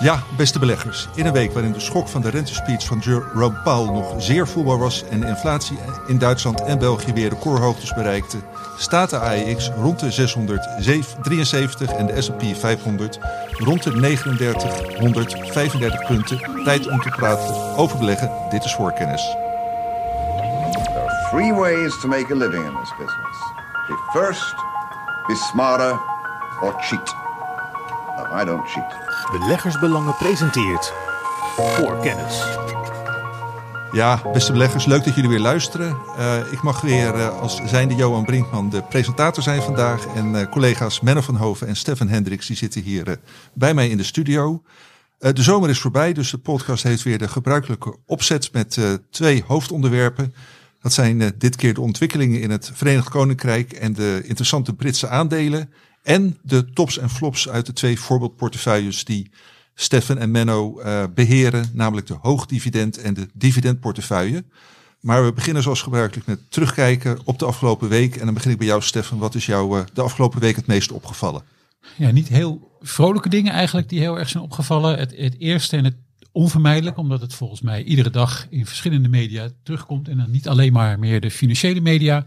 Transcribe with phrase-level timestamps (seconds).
[0.00, 1.08] Ja, beste beleggers.
[1.14, 4.78] In een week waarin de schok van de rentespeech van Jerome Powell nog zeer voelbaar
[4.78, 8.36] was en de inflatie in Duitsland en België weer recordhoogtes bereikte,
[8.78, 13.18] staat de AEX rond de 673 en de S&P 500
[13.58, 16.38] rond de 3935 punten.
[16.64, 18.30] Tijd om te praten over beleggen.
[18.50, 19.36] Dit is voorkennis.
[20.84, 23.36] There are three ways to make a living in this business.
[23.88, 24.54] Be first,
[25.26, 25.98] be smarter,
[26.62, 27.14] or cheat.
[28.40, 29.03] I don't cheat.
[29.30, 30.92] Beleggersbelangen presenteert
[31.56, 32.44] voor kennis.
[33.92, 35.96] Ja, beste beleggers, leuk dat jullie weer luisteren.
[36.18, 40.06] Uh, ik mag weer uh, als zijnde Johan Brinkman de presentator zijn vandaag.
[40.06, 43.18] En uh, collega's Menno van Hoven en Stefan Hendricks die zitten hier
[43.54, 44.62] bij mij in de studio.
[45.18, 48.78] de zomer is voorbij, dus de podcast heeft weer de gebruikelijke opzet met
[49.10, 50.34] twee hoofdonderwerpen.
[50.80, 55.70] Dat zijn dit keer de ontwikkelingen in het Verenigd Koninkrijk en de interessante Britse aandelen.
[56.04, 59.30] En de tops en flops uit de twee voorbeeldportefeuilles die
[59.74, 64.44] Stefan en Menno uh, beheren, namelijk de hoogdividend en de dividendportefeuille.
[65.00, 68.16] Maar we beginnen zoals gebruikelijk met terugkijken op de afgelopen week.
[68.16, 69.18] En dan begin ik bij jou, Stefan.
[69.18, 71.42] Wat is jou uh, de afgelopen week het meest opgevallen?
[71.96, 74.98] Ja, niet heel vrolijke dingen eigenlijk die heel erg zijn opgevallen.
[74.98, 75.96] Het, het eerste en het
[76.32, 80.08] onvermijdelijk, omdat het volgens mij iedere dag in verschillende media terugkomt.
[80.08, 82.24] En dan niet alleen maar meer de financiële media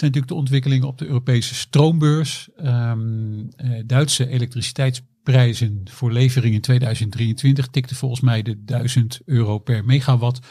[0.00, 2.48] natuurlijk de ontwikkelingen op de Europese stroombeurs.
[2.64, 3.48] Um,
[3.86, 10.46] Duitse elektriciteitsprijzen voor levering in 2023 tikte volgens mij de 1000 euro per megawatt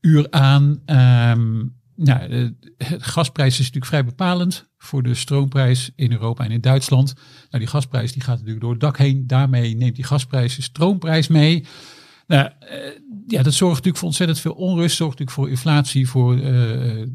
[0.00, 0.82] uur aan.
[0.86, 2.54] Um, nou, de,
[2.98, 7.14] gasprijs is natuurlijk vrij bepalend voor de stroomprijs in Europa en in Duitsland.
[7.14, 9.26] Nou, die gasprijs die gaat natuurlijk door het dak heen.
[9.26, 11.66] Daarmee neemt die gasprijs de stroomprijs mee.
[12.26, 12.68] Nou, uh,
[13.26, 14.96] ja, dat zorgt natuurlijk voor ontzettend veel onrust.
[14.96, 17.06] Zorgt natuurlijk voor inflatie, voor uh,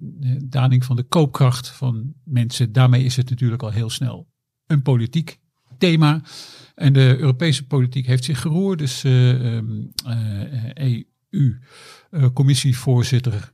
[0.44, 2.72] daling van de koopkracht van mensen.
[2.72, 4.28] Daarmee is het natuurlijk al heel snel
[4.68, 5.40] een politiek
[5.78, 6.22] thema.
[6.76, 8.80] En de Europese politiek heeft zich geroerd.
[8.80, 9.04] Dus
[11.30, 13.52] EU-commissievoorzitter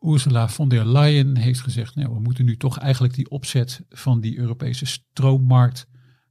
[0.00, 4.20] Ursula von der Leyen heeft gezegd: nou, we moeten nu toch eigenlijk die opzet van
[4.20, 5.86] die Europese stroommarkt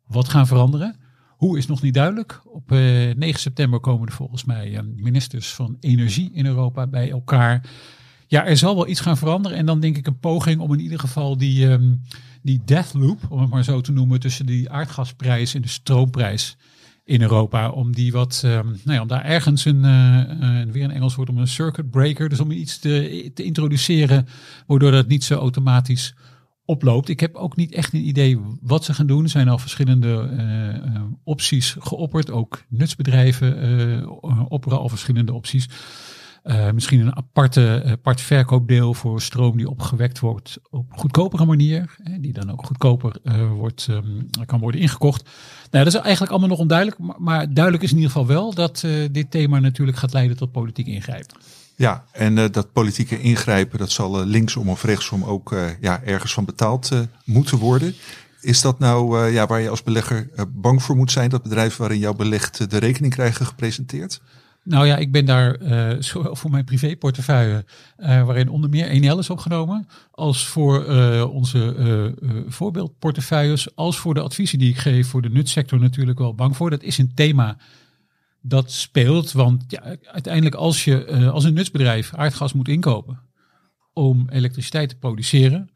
[0.05, 0.99] wat gaan veranderen.
[1.39, 2.41] Hoe is nog niet duidelijk.
[2.45, 2.79] Op uh,
[3.15, 7.69] 9 september komen er volgens mij uh, ministers van energie in Europa bij elkaar.
[8.27, 9.57] Ja, er zal wel iets gaan veranderen.
[9.57, 12.01] En dan denk ik een poging om in ieder geval die, um,
[12.41, 16.57] die death loop, om het maar zo te noemen, tussen die aardgasprijs en de stroomprijs
[17.03, 17.69] in Europa.
[17.69, 21.29] Om die wat, um, nou ja, om daar ergens een, uh, weer een Engels woord
[21.29, 22.29] om een circuit breaker.
[22.29, 24.27] Dus om iets te, te introduceren,
[24.67, 26.15] waardoor dat niet zo automatisch
[26.69, 27.09] oploopt.
[27.09, 29.23] Ik heb ook niet echt een idee wat ze gaan doen.
[29.23, 30.29] Er zijn al verschillende
[30.93, 32.31] uh, opties geopperd.
[32.31, 33.65] Ook nutsbedrijven
[34.01, 35.69] uh, opperen al verschillende opties.
[36.73, 41.95] Misschien een aparte, apart verkoopdeel voor stroom die opgewekt wordt op goedkopere manier.
[42.03, 43.19] Hè, die dan ook goedkoper
[43.55, 45.29] wordt, um, kan worden ingekocht.
[45.71, 46.99] Nou, dat is eigenlijk allemaal nog onduidelijk.
[46.99, 50.51] Maar, maar duidelijk is in ieder geval wel dat dit thema natuurlijk gaat leiden tot
[50.51, 51.37] politiek ingrijpen.
[51.79, 56.01] Ja, en uh, dat politieke ingrijpen, dat zal uh, linksom of rechtsom ook uh, ja,
[56.03, 56.91] ergens van betaald
[57.25, 57.95] moeten worden.
[58.41, 61.99] Is dat nou ja, waar je als belegger bang voor moet zijn, dat bedrijven waarin
[61.99, 64.21] jouw belegd de rekening krijgen gepresenteerd?
[64.63, 65.57] Nou ja, ik ben daar
[65.99, 67.65] zowel voor mijn privéportefeuille,
[67.97, 70.85] waarin onder meer NL is opgenomen, als voor
[71.25, 72.13] onze
[72.47, 76.69] voorbeeldportefeuilles, als voor de adviezen die ik geef voor de nutsector natuurlijk wel bang voor.
[76.69, 77.57] Dat is een thema
[78.49, 79.31] dat speelt.
[79.31, 83.19] Want ja, uiteindelijk als je uh, als een nutsbedrijf aardgas moet inkopen
[83.93, 85.69] om elektriciteit te produceren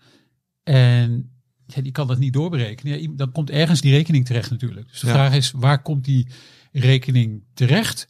[0.63, 1.31] en
[1.67, 4.87] ja, die kan dat niet doorberekenen, ja, dan komt ergens die rekening terecht natuurlijk.
[4.89, 6.27] Dus de vraag is, waar komt die
[6.71, 8.07] rekening terecht?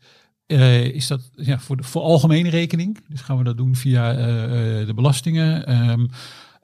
[0.47, 2.99] Uh, is dat ja, voor, de, voor algemene rekening?
[3.07, 5.75] Dus gaan we dat doen via uh, de belastingen?
[5.89, 6.09] Um,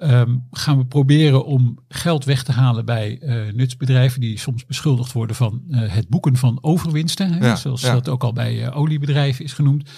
[0.01, 5.11] Um, gaan we proberen om geld weg te halen bij uh, nutsbedrijven die soms beschuldigd
[5.11, 7.33] worden van uh, het boeken van overwinsten.
[7.33, 7.93] Hè, ja, zoals ja.
[7.93, 9.89] dat ook al bij uh, oliebedrijven is genoemd.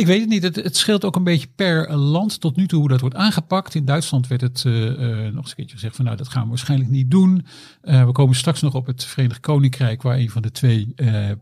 [0.00, 0.42] Ik weet het niet.
[0.42, 3.74] Het, het, scheelt ook een beetje per land tot nu toe hoe dat wordt aangepakt.
[3.74, 6.42] In Duitsland werd het uh, uh, nog eens een keertje gezegd van nou dat gaan
[6.42, 7.46] we waarschijnlijk niet doen.
[7.82, 10.94] Uh, we komen straks nog op het Verenigd Koninkrijk waar een van de twee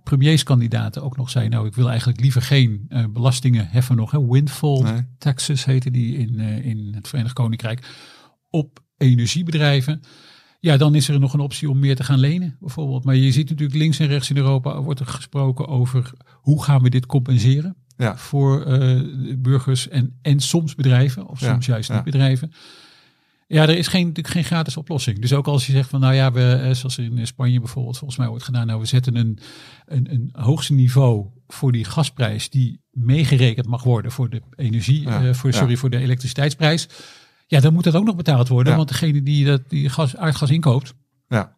[0.05, 4.11] premierskandidaten ook nog zei nou ik wil eigenlijk liever geen belastingen heffen nog.
[4.11, 4.27] Hè.
[4.27, 5.07] Windfall nee.
[5.19, 7.87] taxes heten die in, in het Verenigd Koninkrijk
[8.51, 10.01] op energiebedrijven.
[10.61, 13.05] Ja, dan is er nog een optie om meer te gaan lenen, bijvoorbeeld.
[13.05, 16.83] Maar je ziet natuurlijk links en rechts in Europa wordt er gesproken over hoe gaan
[16.83, 18.17] we dit compenseren ja.
[18.17, 19.03] voor uh,
[19.39, 22.53] burgers en, en soms bedrijven, of soms ja, juist niet bedrijven.
[23.47, 25.19] Ja, er is geen, natuurlijk geen gratis oplossing.
[25.19, 28.29] Dus ook als je zegt van nou ja, we, zoals in Spanje bijvoorbeeld volgens mij
[28.29, 29.39] wordt gedaan, nou we zetten een,
[29.87, 35.33] een, een hoogste niveau voor die gasprijs die meegerekend mag worden voor de energie, uh,
[35.33, 36.89] voor, sorry, voor de elektriciteitsprijs.
[37.47, 40.51] Ja, dan moet dat ook nog betaald worden, want degene die dat die gas, aardgas
[40.51, 40.95] inkoopt,
[41.29, 41.57] ja.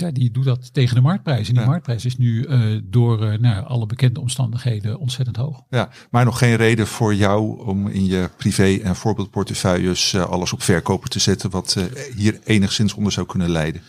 [0.00, 1.48] Ja, die doet dat tegen de marktprijs.
[1.48, 1.68] En die Ja.
[1.68, 5.62] marktprijs is nu eh, door eh, nou, alle bekende omstandigheden ontzettend hoog.
[5.70, 10.52] Ja, maar nog geen reden voor jou om in je privé- en voorbeeldportefeuilles eh, alles
[10.52, 11.76] op verkopen te zetten wat
[12.16, 13.80] hier enigszins onder zou kunnen leiden.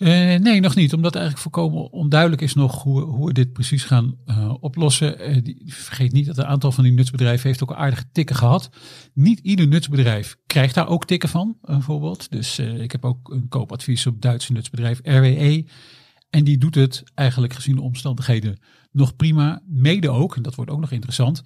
[0.00, 0.92] Eh, nee, nog niet.
[0.92, 5.18] Omdat eigenlijk volkomen onduidelijk is nog hoe, hoe we dit precies gaan eh, oplossen.
[5.18, 8.70] Eh, die, vergeet niet dat een aantal van die nutsbedrijven heeft ook aardige tikken gehad.
[9.14, 12.30] Niet ieder nutsbedrijf krijgt daar ook tikken van, bijvoorbeeld.
[12.30, 15.64] Dus ik heb ook een koopadvies op Duitse nutsbedrijf RWE.
[16.30, 18.58] En die doet het eigenlijk gezien de omstandigheden
[18.92, 19.62] nog prima.
[19.66, 21.42] Mede ook, en dat wordt ook nog interessant,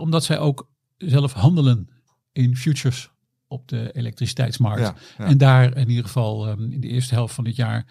[0.00, 1.88] omdat zij ook zelf handelen
[2.32, 3.10] in futures
[3.54, 4.80] op de elektriciteitsmarkt.
[4.80, 5.24] Ja, ja.
[5.24, 7.84] En daar in ieder geval ehm, in de eerste helft van dit jaar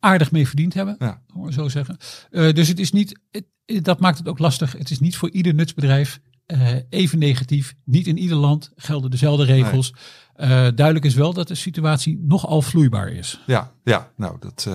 [0.00, 1.22] aardig mee verdiend hebben, Ja.
[1.48, 1.96] zo zeggen.
[2.30, 4.72] Eh, dus het is niet, het- dat maakt het ook lastig.
[4.72, 7.74] Het is niet voor ieder nutsbedrijf eh, even negatief.
[7.84, 9.94] Niet in ieder land gelden dezelfde regels.
[10.34, 13.40] Eh, duidelijk is wel dat de situatie nogal vloeibaar is.
[13.46, 14.66] Ja, ja nou dat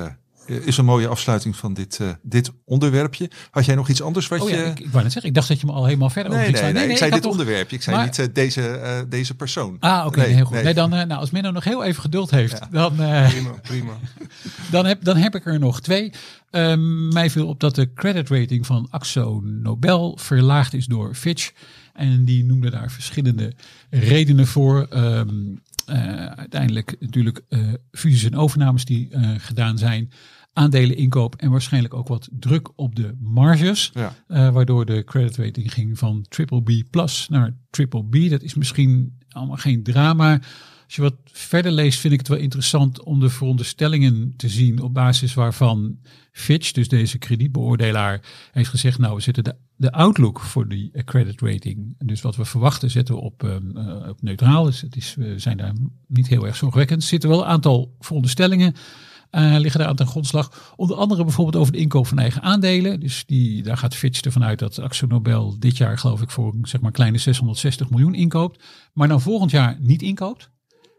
[0.46, 3.30] is een mooie afsluiting van dit, eh, dit onderwerpje.
[3.52, 4.56] Had jij nog iets anders wat Oh je...
[4.56, 6.40] ja, ik, ik wou net zeggen, ik dacht dat je me al helemaal verder Nee,
[6.42, 6.90] over nee, nee, slaan.
[6.92, 7.76] ik zei dit nog- onderwerpje.
[7.76, 9.78] Ik zei Maar- niet eh, deze, eh, deze persoon.
[9.80, 10.54] Ah, oké, Nee, nee, heel goed.
[10.56, 10.64] nee.
[10.64, 13.94] Nee, dan, eh, nou, als Menno nog heel even geduld heeft, dan, eh, Prima, prima.
[14.72, 16.12] dan, heb, dan heb ik er nog twee.
[16.52, 21.52] Ehm, mij viel op dat de credit rating van Axo Nobel verlaagd is door Fitch.
[21.94, 23.54] En die noemde daar verschillende
[23.90, 24.88] redenen voor.
[24.90, 25.26] Ehm, eh,
[26.36, 27.60] uiteindelijk natuurlijk eh,
[27.92, 30.10] fusies en overnames die eh, gedaan zijn.
[30.54, 33.92] Aandelen inkoop en waarschijnlijk ook wat druk op de marges.
[33.94, 34.14] Ja.
[34.28, 38.30] Eh, waardoor de credit rating ging van triple B plus naar triple B.
[38.30, 40.40] Dat is misschien allemaal geen drama.
[40.94, 44.82] Als je wat verder leest, vind ik het wel interessant om de veronderstellingen te zien
[44.82, 45.98] op basis waarvan
[46.32, 51.42] Fitch, dus deze kredietbeoordelaar, heeft gezegd: Nou, we zetten de, de outlook voor die credit
[51.42, 51.96] rating.
[51.98, 54.64] Dus wat we verwachten, zetten we op, ehm, eh, op neutraal.
[54.64, 55.74] Dus het is, we zijn daar
[56.08, 57.02] niet heel erg zorgwekkend.
[57.02, 58.74] Er zitten wel een aantal veronderstellingen.
[59.30, 60.74] eh, liggen daar aan ten grondslag.
[60.76, 63.00] Onder andere bijvoorbeeld over de inkoop van eigen aandelen.
[63.00, 66.56] Dus die, daar gaat Fitch ervan uit dat Axo Nobel dit jaar geloof ik voor
[66.62, 68.64] zeg maar kleine 660 miljoen inkoopt.
[68.94, 70.52] Maar dan volgend jaar niet inkoopt.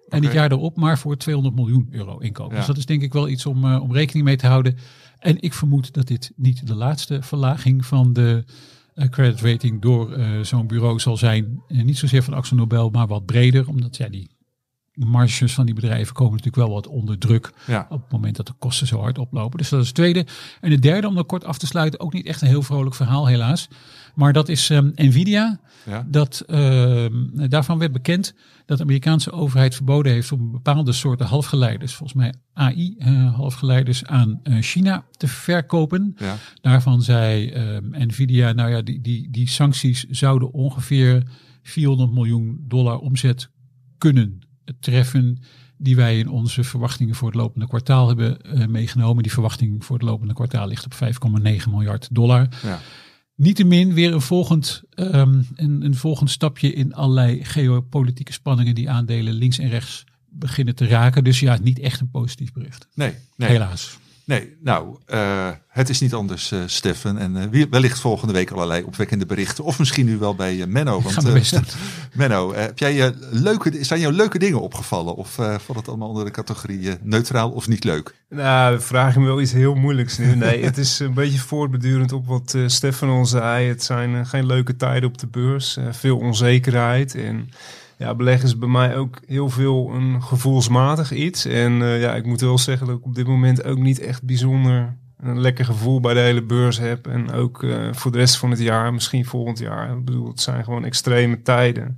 [0.08, 0.38] En dit Oké.
[0.38, 2.50] jaar erop maar voor 200 miljoen euro inkoopt.
[2.50, 2.56] Ja.
[2.56, 4.76] Dus dat is denk ik wel iets om, eh, om rekening mee te houden.
[5.18, 8.44] En ik vermoed dat dit niet de laatste verlaging van de
[8.94, 11.62] eh, credit rating door eh, zo'n bureau zal zijn.
[11.68, 13.68] Niet zozeer van Axo Nobel, maar wat breder.
[13.68, 14.30] Omdat ja, die
[14.94, 17.86] marges van die bedrijven komen natuurlijk wel wat onder druk Ja.
[17.90, 19.58] op het moment dat de kosten zo hard oplopen.
[19.58, 20.26] Dus dat is het tweede.
[20.60, 22.94] En het derde, om dat kort af te sluiten, ook niet echt een heel vrolijk
[22.94, 23.68] verhaal helaas.
[24.14, 25.60] Maar dat is ehm, Nvidia.
[25.86, 26.06] Ja.
[26.08, 28.34] Dat, ehm, daarvan werd bekend
[28.66, 34.56] dat de Amerikaanse overheid verboden heeft om bepaalde soorten halfgeleiders, volgens mij AI-halfgeleiders, aan eh,
[34.60, 36.14] China te verkopen.
[36.18, 36.36] Ja.
[36.60, 41.22] Daarvan zei ehm, Nvidia, nou ja, die, die, die sancties zouden ongeveer
[41.62, 43.50] 400 miljoen dollar omzet
[43.98, 44.38] kunnen
[44.80, 45.38] treffen.
[45.76, 49.22] Die wij in onze verwachtingen voor het lopende kwartaal hebben eh, meegenomen.
[49.22, 52.48] Die verwachting voor het lopende kwartaal ligt op 5,9 miljard dollar.
[52.62, 52.80] Ja.
[53.34, 59.34] Niettemin weer een volgend, ehm, een, een volgend stapje in allerlei geopolitieke spanningen die aandelen
[59.34, 61.24] links en rechts beginnen te raken.
[61.24, 62.88] Dus ja, niet echt een positief bericht.
[62.94, 63.48] Nee, nee.
[63.48, 63.98] Helaas.
[64.26, 67.18] Nee, nou, eh, het is niet anders, eh Stefan.
[67.18, 69.64] En eh, wie- wellicht volgende week allerlei opwekkende berichten.
[69.64, 71.02] Of misschien nu wel bij Menno.
[71.02, 71.52] Want.
[72.14, 75.14] Menno, heb jij, eh, leuke, zijn jou leuke dingen opgevallen?
[75.14, 78.14] Of eh valt het allemaal onder de categorie neutraal of niet leuk?
[78.28, 80.34] Nou, vraag je me wel iets heel moeilijks nu.
[80.36, 83.68] Nee, het is een beetje voortbedurend op wat eh, Stefan al zei.
[83.68, 85.78] Het zijn geen leuke tijden op de beurs.
[85.90, 87.14] veel onzekerheid.
[87.14, 87.48] En
[87.98, 91.44] ja, beleggen is bij mij ook heel veel een gevoelsmatig iets.
[91.44, 94.22] En eh, ja, ik moet wel zeggen dat ik op dit moment ook niet echt
[94.22, 97.06] bijzonder een lekker gevoel bij de hele beurs heb.
[97.06, 99.90] En ook eh, voor de rest van het jaar, misschien volgend jaar.
[99.90, 101.96] Ik bedoel, het zijn gewoon extreme tijden.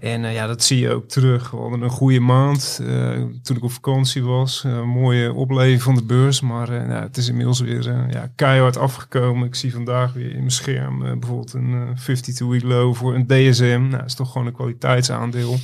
[0.00, 1.50] En eh, ja, dat zie je ook terug.
[1.50, 3.10] We hadden een goede maand eh,
[3.42, 4.64] toen ik op vakantie was.
[4.84, 6.40] Mooie opleving van de beurs.
[6.40, 9.46] Maar nou, het is inmiddels weer ja, keihard afgekomen.
[9.46, 13.80] Ik zie vandaag weer in mijn scherm bijvoorbeeld een eh 52-week low voor een DSM.
[13.80, 15.56] Nou, dat is toch gewoon een kwaliteitsaandeel.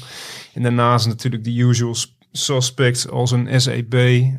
[0.55, 1.95] En daarnaast natuurlijk de usual
[2.33, 3.95] sp- suspects als een SEB,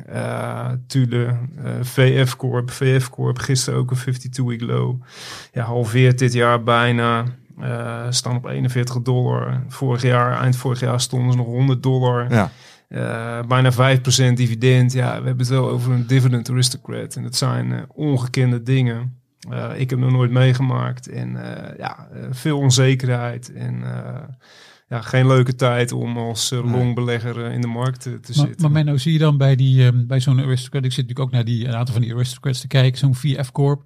[0.06, 2.70] eh Tule, eh, VF Corp.
[2.70, 5.02] VF Corp gisteren ook een 52-week low.
[5.52, 7.24] Ja, halveert dit jaar bijna.
[7.60, 9.62] Eh, staan op 41 dollar.
[9.68, 12.32] Vorig jaar, eind vorig jaar stonden ze nog 100 dollar.
[12.32, 12.50] Ja,
[13.48, 14.92] bijna 5% dividend.
[14.92, 17.16] Ja, we hebben het wel over een dividend aristocrat.
[17.16, 19.18] En dat zijn ongekende dingen.
[19.76, 21.08] Ik heb nog nooit meegemaakt.
[21.08, 21.36] En
[21.78, 23.52] ja, veel onzekerheid.
[23.52, 23.82] En
[24.94, 28.46] ja, geen leuke tijd om als eh, longbelegger eh, in de markt te, te Maar,
[28.46, 28.62] zitten.
[28.62, 31.34] maar Menno, zie je dan bij, die, ehm, bij zo'n aristocrat, ik zit natuurlijk ook
[31.34, 33.82] naar die, een aantal van die aristocrats te kijken, zo'n VF Corp.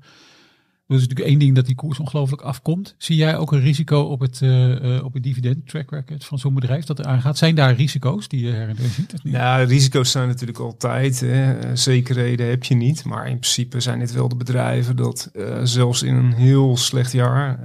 [0.89, 2.95] Dat is natuurlijk één ding dat die koers ongelooflijk afkomt.
[2.99, 6.55] Zie jij ook een risico op het, uh, op het dividend track record van zo'n
[6.55, 7.39] bedrijf dat er aangaat?
[7.39, 9.15] Zijn daar risico's die je her en ziet?
[9.23, 11.21] Ja, risico's zijn natuurlijk altijd.
[11.21, 11.77] Hè.
[11.77, 13.05] Zekerheden heb je niet.
[13.05, 17.13] Maar in principe zijn dit wel de bedrijven dat uh, zelfs in een heel slecht
[17.13, 17.59] jaar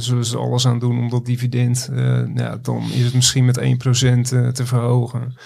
[0.00, 1.90] zullen ze alles aan doen om dat dividend,
[2.34, 3.62] ja, dan is het misschien met 1%
[4.52, 5.36] te verhogen.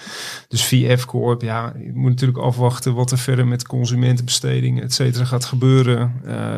[0.47, 5.25] Dus VF Corp, ja, je moet natuurlijk afwachten wat er verder met consumentenbestedingen, et cetera,
[5.25, 6.13] gaat gebeuren.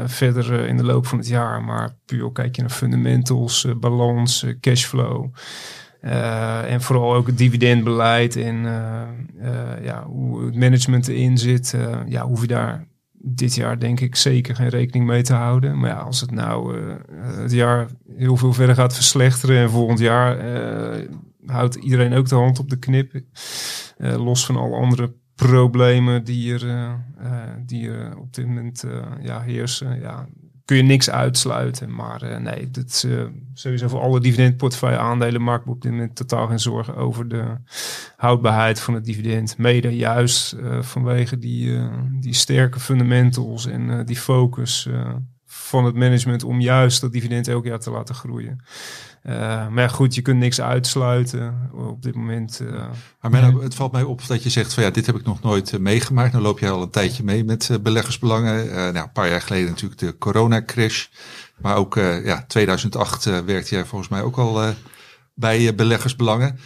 [0.05, 1.63] verder in de loop van het jaar.
[1.63, 5.33] Maar puur kijk je naar fundamentals, uh, balans, uh, cashflow.
[6.01, 8.55] En vooral ook het dividendbeleid en
[9.81, 11.77] ja, hoe het management erin zit.
[12.07, 15.79] ja, hoef je daar dit jaar denk ik zeker geen rekening mee te houden.
[15.79, 16.77] Maar ja, als het nou
[17.21, 20.37] het jaar heel veel verder gaat verslechteren en volgend jaar
[21.45, 23.21] houdt iedereen ook de hand op de knip.
[23.97, 26.97] los van alle andere problemen die er,
[27.65, 28.83] die er op dit moment
[29.21, 29.99] ja, heersen.
[29.99, 30.27] Ja,
[30.65, 31.95] kun je niks uitsluiten.
[31.95, 36.15] Maar uh, nee, dat uh, sowieso voor alle dividendportefeuille aandelen maak ik op dit moment
[36.15, 37.43] totaal geen zorgen over de
[38.17, 39.57] houdbaarheid van het dividend.
[39.57, 41.79] Mede juist uh, vanwege die,
[42.19, 44.87] die sterke fundamentals en die focus
[45.45, 48.63] van het management om juist dat dividend elk jaar te laten groeien.
[49.23, 52.59] Uh, maar goed, je kunt niks uitsluiten op dit moment.
[52.61, 55.41] Uh, maar het valt mij op dat je zegt van ja, dit heb ik nog
[55.41, 56.31] nooit uh, meegemaakt.
[56.31, 58.65] Dan loop je al een tijdje mee met beleggersbelangen.
[58.73, 61.07] nou, een paar jaar geleden natuurlijk de coronacrash.
[61.57, 64.73] Maar ook ja, 2008 werkte jij volgens mij ook al
[65.35, 66.59] bij beleggersbelangen.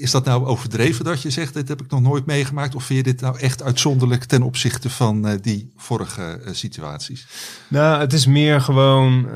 [0.00, 2.74] Is dat nou overdreven dat je zegt, dit heb ik nog nooit meegemaakt?
[2.74, 7.26] Of vind je dit nou echt uitzonderlijk ten opzichte van uh, die vorige uh, situaties?
[7.68, 9.28] Nou, het is meer gewoon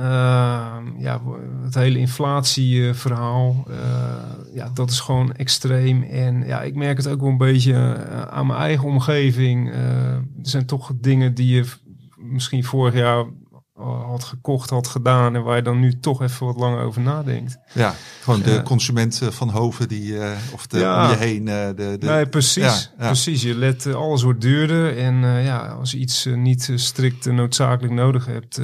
[0.99, 1.21] ja,
[1.63, 3.67] het hele inflatieverhaal.
[4.55, 6.03] ja, dat is gewoon extreem.
[6.03, 9.73] En ja, ik merk het ook wel een beetje aan mijn eigen omgeving.
[9.75, 11.65] er zijn toch dingen die je
[12.17, 13.25] misschien vorig jaar
[13.85, 17.59] had gekocht, had gedaan en waar je dan nu toch even wat langer over nadenkt.
[17.73, 21.05] Ja, gewoon de consument van Hoven die, uh, of de, ja.
[21.05, 21.47] om je heen.
[21.47, 22.91] Uh, de, de, nee, precies.
[22.99, 23.43] Ja, precies.
[23.43, 28.27] Je let, uh, alles wordt duurder en ja, als je iets niet strikt noodzakelijk nodig
[28.27, 28.61] hebt,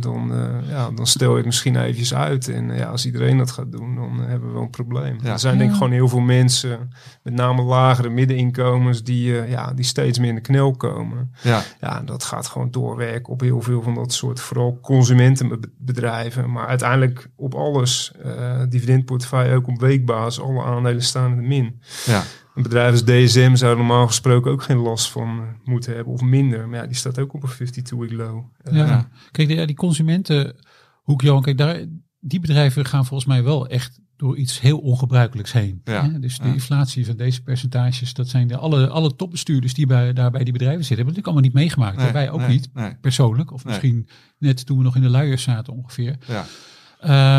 [0.00, 0.32] dan,
[0.68, 2.48] ja, dan stel je het misschien eventjes uit.
[2.48, 5.18] En ja, als iedereen dat gaat doen, dan hebben we wel een probleem.
[5.24, 6.90] Er zijn denk ik gewoon heel veel mensen,
[7.22, 11.34] met name lagere middeninkomens, die, ja, die steeds meer in de knel komen.
[11.42, 11.62] Ja.
[11.80, 16.50] ja, dat gaat gewoon doorwerken op heel veel van dat soort vooral consumentenbedrijven.
[16.52, 21.80] Maar uiteindelijk op alles, uh, dividendportefeuille ook op weekbasis, alle aandelen staan in de min.
[22.06, 22.22] Ja.
[22.54, 26.20] Een bedrijf als DSM zou normaal gesproken ook geen last van uh, moeten hebben of
[26.20, 26.68] minder.
[26.68, 28.44] Maar ja, die staat ook op een 52-week low.
[28.64, 29.08] Uh, ja.
[29.30, 31.84] Kijk, die, die consumentenhoek, Johan, kijk, daar,
[32.20, 35.80] die bedrijven gaan volgens mij wel echt door iets heel ongebruikelijks heen.
[35.84, 36.08] Ja.
[36.08, 40.30] Dus de inflatie van deze percentages, dat zijn de, alle, alle topbestuurders die bij, daar
[40.30, 41.96] bij die bedrijven zitten, hebben natuurlijk allemaal niet meegemaakt.
[41.96, 42.94] Nee, wij ook nee, niet, nee.
[43.00, 43.52] persoonlijk.
[43.52, 44.08] Of misschien
[44.38, 46.16] net toen we nog in de luiers zaten ongeveer.
[46.26, 46.46] Ja.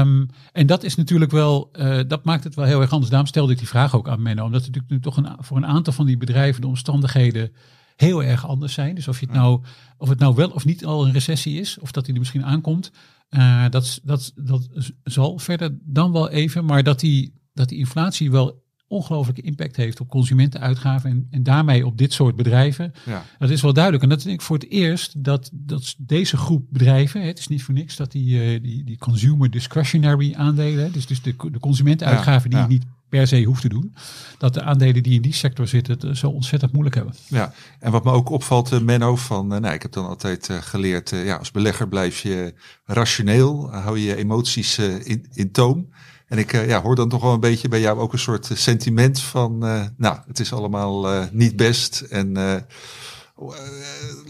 [0.01, 3.09] Um, en dat is natuurlijk wel, uh, dat maakt het wel heel erg anders.
[3.09, 4.45] Daarom stelde ik die vraag ook aan Menno.
[4.45, 7.51] Omdat het natuurlijk toch een, voor een aantal van die bedrijven de omstandigheden
[7.95, 8.95] heel erg anders zijn.
[8.95, 9.61] Dus of, je het nou,
[9.97, 12.45] of het nou wel of niet al een recessie is, of dat die er misschien
[12.45, 12.91] aankomt.
[13.29, 14.69] Uh, dat, dat, dat
[15.03, 19.99] zal verder dan wel even, maar dat die, dat die inflatie wel ongelooflijke impact heeft
[19.99, 22.93] op consumentenuitgaven en, en daarmee op dit soort bedrijven.
[23.05, 23.25] Ja.
[23.39, 24.03] Dat is wel duidelijk.
[24.03, 27.63] En dat is ik voor het eerst dat, dat deze groep bedrijven, het is niet
[27.63, 32.49] voor niks dat die, uh, die, die consumer discretionary aandelen, dus, dus de, de consumentenuitgaven
[32.49, 32.71] die ja, ja.
[32.71, 33.95] niet per se hoeft te doen.
[34.37, 37.13] Dat de aandelen die in die sector zitten het zo ontzettend moeilijk hebben.
[37.27, 40.49] Ja, en wat me ook opvalt, uh, Menno, van, uh, nou, ik heb dan altijd
[40.61, 42.53] geleerd, ja, als belegger blijf je
[42.85, 45.89] rationeel, hou je emoties in, in toom.
[46.27, 49.21] En ik ja, hoor dan toch wel een beetje bij jou ook een soort sentiment
[49.21, 49.57] van,
[49.97, 52.37] nou, het is allemaal niet best en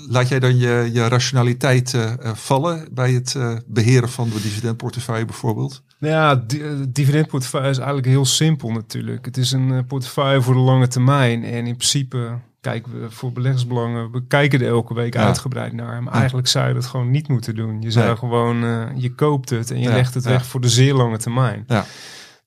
[0.09, 5.25] laat jij dan je, je rationaliteit uh, vallen bij het uh, beheren van de dividendportefeuille
[5.25, 5.83] bijvoorbeeld?
[5.99, 9.25] Nou ja, di dividendportefeuille is eigenlijk heel simpel natuurlijk.
[9.25, 11.43] Het is een portefeuille voor de lange termijn.
[11.43, 15.25] En in principe kijken we voor beleggersbelangen, we kijken er elke week ja.
[15.25, 16.03] uitgebreid naar.
[16.03, 16.19] Maar ja.
[16.19, 17.81] eigenlijk zou je dat gewoon niet moeten doen.
[17.81, 18.15] Je zou nee.
[18.15, 19.95] gewoon, uh, je koopt het en je ja.
[19.95, 21.63] legt het weg voor de zeer lange termijn.
[21.67, 21.85] Ja.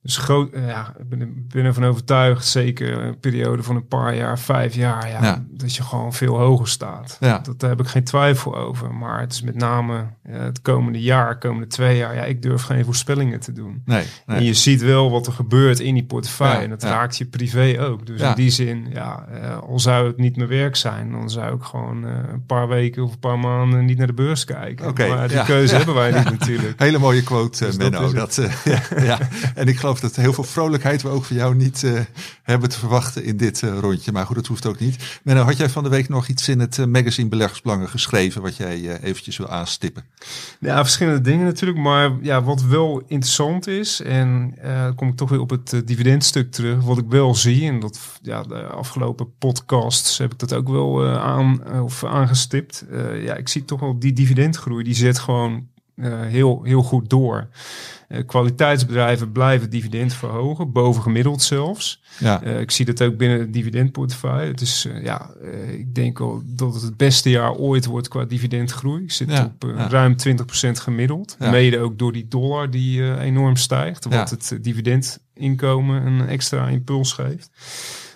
[0.03, 4.39] Dus groot, ja, ik ben, ben ervan overtuigd, zeker een periode van een paar jaar,
[4.39, 5.45] vijf jaar, ja, ja.
[5.51, 7.17] dat je gewoon veel hoger staat.
[7.21, 7.39] Ja.
[7.39, 8.95] Dat, daar heb ik geen twijfel over.
[8.95, 12.63] Maar het is met name ja, het komende jaar, komende twee jaar, ja, ik durf
[12.63, 13.83] geen voorspellingen te doen.
[13.85, 14.37] Nee, nee.
[14.39, 16.57] En je ziet wel wat er gebeurt in die portefeuille.
[16.57, 18.07] Ja, en dat raakt je privé ook.
[18.07, 21.55] Dus in die zin, ja, uh, al zou het niet mijn werk zijn, dan zou
[21.55, 24.89] ik gewoon een paar weken of een paar maanden niet naar de beurs kijken.
[24.89, 26.81] Okay, maar die keuze hebben wij niet natuurlijk.
[26.83, 28.13] Hele mooie quote, dus Menno.
[28.13, 29.19] Dat, dat ja, ja.
[29.55, 32.01] En ik geloof geloof dat heel veel vrolijkheid we ook van jou niet uh,
[32.43, 34.13] hebben te verwachten in dit uh, rondje.
[34.13, 35.21] Maar goed, dat hoeft ook niet.
[35.23, 38.57] Menno, had jij van de week nog iets in het uh, magazine Beleggersbelangen geschreven wat
[38.57, 40.05] jij eventjes wil aanstippen?
[40.61, 41.79] Ja, verschillende dingen natuurlijk.
[41.79, 44.55] Maar ja, wat wel interessant is, en
[44.97, 46.85] kom ik toch weer op het dividendstuk terug.
[46.85, 51.07] Wat ik wel zie, en dat ja, de afgelopen podcasts heb ik dat ook wel
[51.07, 52.85] aan, of aangestipt.
[53.15, 55.69] ja, ik zie toch wel die dividendgroei, die zet gewoon
[56.09, 57.49] heel, heel goed door.
[58.11, 62.03] Uh, kwaliteitsbedrijven blijven dividend verhogen, bovengemiddeld zelfs.
[62.19, 62.45] Ja.
[62.45, 64.51] Uh, ik zie dat ook binnen het dividendportefeuille.
[64.51, 65.31] Het is, uh, ja,
[65.71, 69.03] ik denk al dat het het beste jaar ooit wordt qua dividendgroei.
[69.03, 69.55] Ik zit ja.
[69.61, 69.89] op ja.
[69.89, 71.37] ruim 20% gemiddeld.
[71.39, 77.51] Mede ook door die dollar die enorm stijgt, wat het dividendinkomen een extra impuls geeft.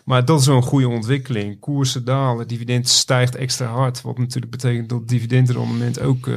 [0.04, 1.60] Maar dat is wel een goede ontwikkeling.
[1.60, 4.00] Koersen dalen, dividend stijgt extra hard.
[4.00, 6.28] Wat natuurlijk betekent dat het dividendrendement ook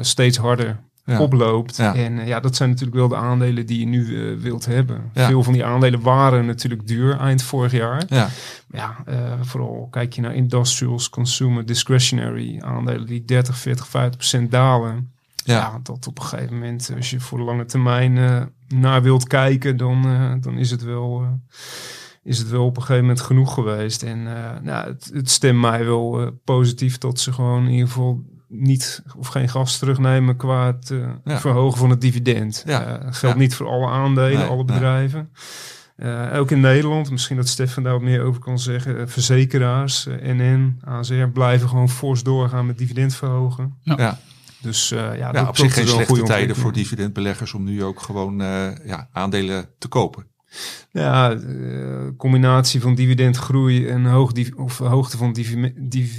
[0.00, 1.78] steeds harder oploopt.
[1.78, 5.10] En uh, ja, dat zijn natuurlijk wel de aandelen die je nu uh, wilt hebben.
[5.14, 8.02] Veel van die aandelen waren natuurlijk duur eind vorig jaar.
[8.08, 8.28] Ja,
[8.70, 14.50] ja uh, vooral kijk je naar industrials, consumer, discretionary aandelen die 30, 40, 50 procent
[14.50, 15.12] dalen.
[15.44, 15.56] Ja.
[15.56, 15.80] ja.
[15.82, 20.02] dat op een gegeven moment, als je voor de lange termijn naar wilt kijken, dan,
[20.40, 21.26] dan is het wel
[22.24, 24.02] is het wel op een gegeven moment genoeg geweest.
[24.02, 24.22] En
[24.62, 29.26] nou, het, het stemt mij wel positief dat ze gewoon in ieder geval niet of
[29.26, 32.62] geen gas terugnemen qua het uh, verhogen van het dividend.
[32.66, 33.02] Ja.
[33.02, 35.30] Uh, geldt niet voor alle aandelen, alle bedrijven.
[35.96, 39.08] Uh, ook in Nederland, misschien dat Stefan daar wat meer over kan zeggen.
[39.08, 43.78] verzekeraars, NN, AZR blijven gewoon fors doorgaan met dividend verhogen.
[43.82, 44.18] Ja.
[44.60, 48.38] Dus ja, ja dat, op zich geen slechte tijden voor dividendbeleggers om nu ook gewoon
[48.84, 50.26] ja, aandelen te kopen.
[50.90, 55.36] Ja, uh, combinatie van dividendgroei en hoog of hoogte van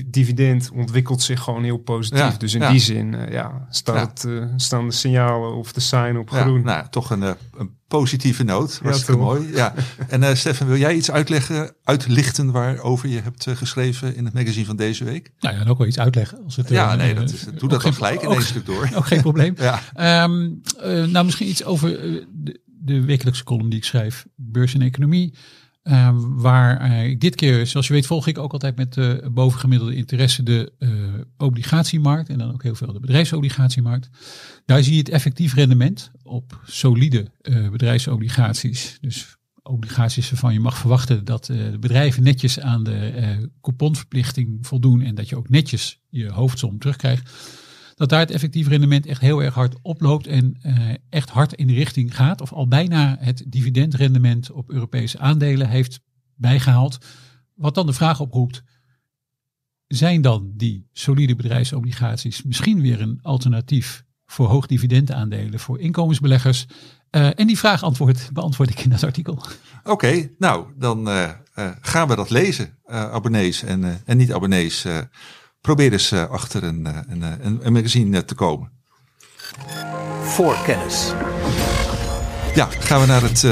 [0.05, 2.37] dividend ontwikkelt zich gewoon heel positief.
[2.37, 6.29] dus in die zin uh, ja, staat uh, staan de signalen of de sign op
[6.29, 6.63] groen.
[6.63, 8.79] Nou, toch een, een positieve noot.
[8.83, 9.49] Hartstikke mooi.
[9.53, 9.73] Ja.
[10.07, 14.75] En Stefan, wil jij iets uitleggen, uitlichten waarover je hebt geschreven in het magazine van
[14.75, 15.31] deze week?
[15.39, 16.43] Nou ja, ook wel iets uitleggen.
[16.43, 18.89] Als het, ja, nee, dat is, doe dat dan gelijk in één stuk door.
[18.95, 19.55] Ook geen probleem.
[19.95, 20.23] ja.
[20.23, 20.61] Um,
[21.11, 21.89] nou, misschien iets over
[22.31, 25.33] de, de wekelijkse column die ik schrijf, Beurs en Economie.
[25.83, 28.97] Uh, waar uh, ik dit keer, zoals je weet, volg ik ook altijd met
[29.33, 30.89] bovengemiddelde interesse de uh,
[31.37, 34.09] obligatiemarkt en dan ook heel veel de bedrijfsobligatiemarkt.
[34.65, 37.31] Daar zie je het effectief rendement op solide
[37.71, 38.97] bedrijfsobligaties.
[39.01, 45.15] Dus obligaties waarvan je mag verwachten dat de bedrijven netjes aan de couponverplichting voldoen en
[45.15, 47.31] dat je ook netjes je hoofdsom terugkrijgt
[47.95, 51.67] dat daar het effectief rendement echt heel erg hard oploopt en uh, echt hard in
[51.67, 52.41] de richting gaat.
[52.41, 55.99] Of al bijna het dividendrendement op Europese aandelen heeft
[56.35, 56.97] bijgehaald.
[57.53, 58.63] Wat dan de vraag oproept,
[59.87, 66.65] zijn dan die solide bedrijfsobligaties misschien weer een alternatief voor hoogdividendaandelen voor inkomensbeleggers?
[67.11, 69.43] Uh, en die vraag antwoord, beantwoord ik in dat artikel.
[69.83, 71.31] Oké, nou dan uh,
[71.81, 74.85] gaan we dat lezen, abonnees en, en niet-abonnees
[75.65, 78.69] probeer eens uh, achter een, uh, een, een, een, magazine te komen.
[80.21, 81.13] Voor kennis.
[82.55, 83.47] Ja, gaan we naar het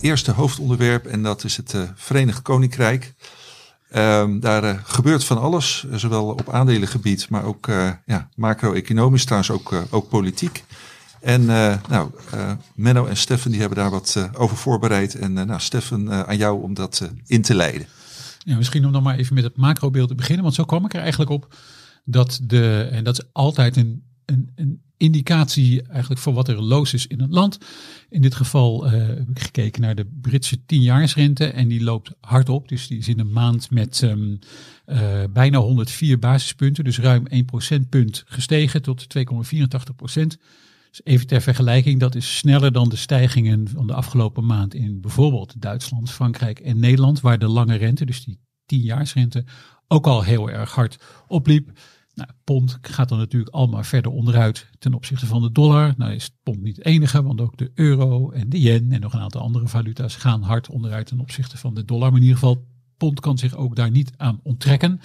[0.00, 3.14] eerste hoofdonderwerp en dat is het Verenigd Koninkrijk.
[3.96, 7.66] Um, daar gebeurt van alles, zowel op aandelengebied, maar ook
[8.06, 10.64] ja, macro-economisch, trouwens ook, ook politiek.
[11.20, 11.44] En
[11.88, 12.10] nou,
[12.74, 15.14] Menno en Steffen die hebben daar wat over voorbereid.
[15.14, 17.86] En nou, Steffen, aan jou om dat in te leiden.
[18.44, 20.42] Ja, misschien om dan maar even met het macrobeeld te beginnen.
[20.42, 21.56] Want zo kwam ik er eigenlijk op
[22.04, 26.94] dat de, en dat is altijd een, een, een indicatie eigenlijk voor wat er los
[26.94, 27.58] is in het land.
[28.08, 32.48] In dit geval uh, heb ik gekeken naar de Britse tienjaarsrente en die loopt hard
[32.48, 32.68] op.
[32.68, 34.38] Dus die is in een maand met um,
[34.86, 40.38] uh, bijna 104 basispunten, dus ruim 1 procentpunt gestegen tot 2,84 procent.
[40.94, 45.00] Dus even ter vergelijking, dat is sneller dan de stijgingen van de afgelopen maand in
[45.00, 49.44] bijvoorbeeld Duitsland, Frankrijk en Nederland, waar de lange rente, dus die tienjaarsrente,
[49.88, 51.78] ook al heel erg hard opliep.
[52.14, 55.94] Nou, pond gaat dan natuurlijk allemaal verder onderuit ten opzichte van de dollar.
[55.96, 59.00] Nou is het pond niet het enige, want ook de euro en de yen en
[59.00, 62.08] nog een aantal andere valuta's gaan hard onderuit ten opzichte van de dollar.
[62.10, 65.00] Maar in ieder geval, pond kan zich ook daar niet aan onttrekken.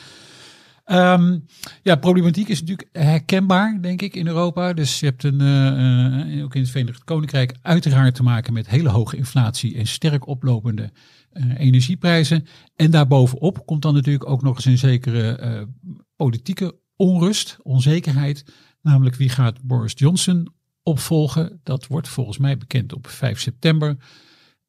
[0.92, 1.46] Um,
[1.84, 4.74] ja, problematiek is natuurlijk herkenbaar, denk ik, in Europa.
[4.74, 8.90] Dus je hebt een, uh, ook in het Verenigd Koninkrijk uiteraard te maken met hele
[8.90, 10.92] hoge inflatie en sterk oplopende
[11.34, 12.46] uh, energieprijzen.
[12.76, 15.68] En daarbovenop komt dan natuurlijk ook nog eens een zekere
[16.16, 18.46] politieke onrust, onzekerheid.
[18.82, 20.48] Namelijk wie gaat Boris Johnson
[20.84, 21.60] opvolgen?
[21.64, 23.98] Dat wordt volgens mij bekend op 5 september.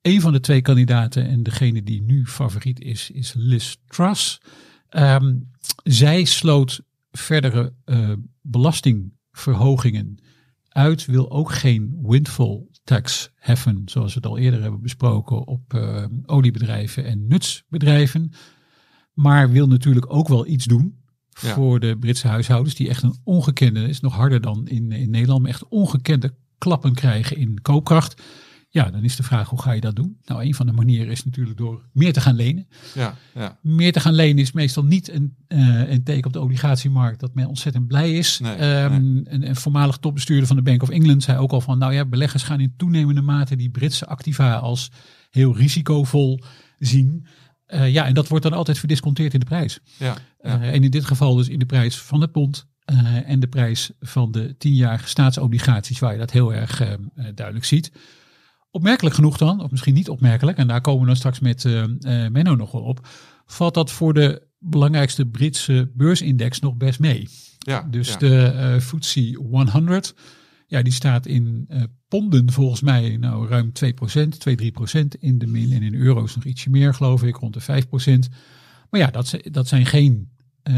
[0.02, 4.40] Een van de twee kandidaten en degene die nu favoriet is, is Liz Truss.
[4.96, 5.50] Um,
[5.83, 10.18] zij sloot verdere uh, belastingverhogingen
[10.68, 15.74] uit, wil ook geen windfall tax heffen, zoals we het al eerder hebben besproken, op
[15.74, 18.33] uh, oliebedrijven en nutsbedrijven.
[19.12, 20.98] Maar wil natuurlijk ook wel iets doen
[21.40, 21.55] Ja.
[21.55, 25.40] voor de Britse huishoudens, die echt een ongekende, is nog harder dan in, in Nederland,
[25.40, 28.22] maar echt ongekende klappen krijgen in koopkracht.
[28.72, 30.18] Ja, dan is de vraag, hoe ga je dat doen?
[30.24, 32.68] Nou, een van de manieren is natuurlijk door meer te gaan lenen.
[32.94, 33.59] Ja, ja.
[33.62, 37.46] Meer te gaan lenen is meestal niet een, een teken op de obligatiemarkt dat men
[37.46, 38.38] ontzettend blij is.
[38.38, 41.78] Nee, Ehm, Een, een voormalig topbestuurder van de Bank of England zei ook al van,
[41.78, 44.90] nou ja, beleggers gaan in toenemende mate die Britse activa als
[45.30, 46.40] heel risicovol
[46.78, 47.26] zien.
[47.66, 49.78] Eh, ja, en dat wordt dan altijd verdisconteerd in de prijs.
[49.98, 50.61] ja, ja.
[50.61, 52.68] Eh, en in dit geval dus in de prijs van het pond
[53.24, 56.98] en de prijs van de tienjarige staatsobligaties, waar je dat heel erg eh, eh,
[57.35, 57.92] duidelijk ziet.
[58.70, 61.83] Opmerkelijk genoeg dan, of misschien niet opmerkelijk, en daar komen we dan straks met eh
[61.83, 63.09] eh, Menno nog wel op,
[63.46, 67.28] valt dat voor de belangrijkste Britse beursindex nog best mee.
[67.59, 68.16] ja, Dus ja.
[68.16, 70.14] de eh FTSE 100,
[70.66, 71.68] ja, die staat in
[72.09, 73.88] ponden volgens mij nou ruim 2%,
[74.48, 75.72] 2-3% in de min.
[75.72, 77.85] En in euro's nog ietsje meer, geloof ik, rond de
[78.28, 78.33] 5%.
[78.90, 80.30] Maar ja, dat, dat zijn geen
[80.62, 80.74] eh,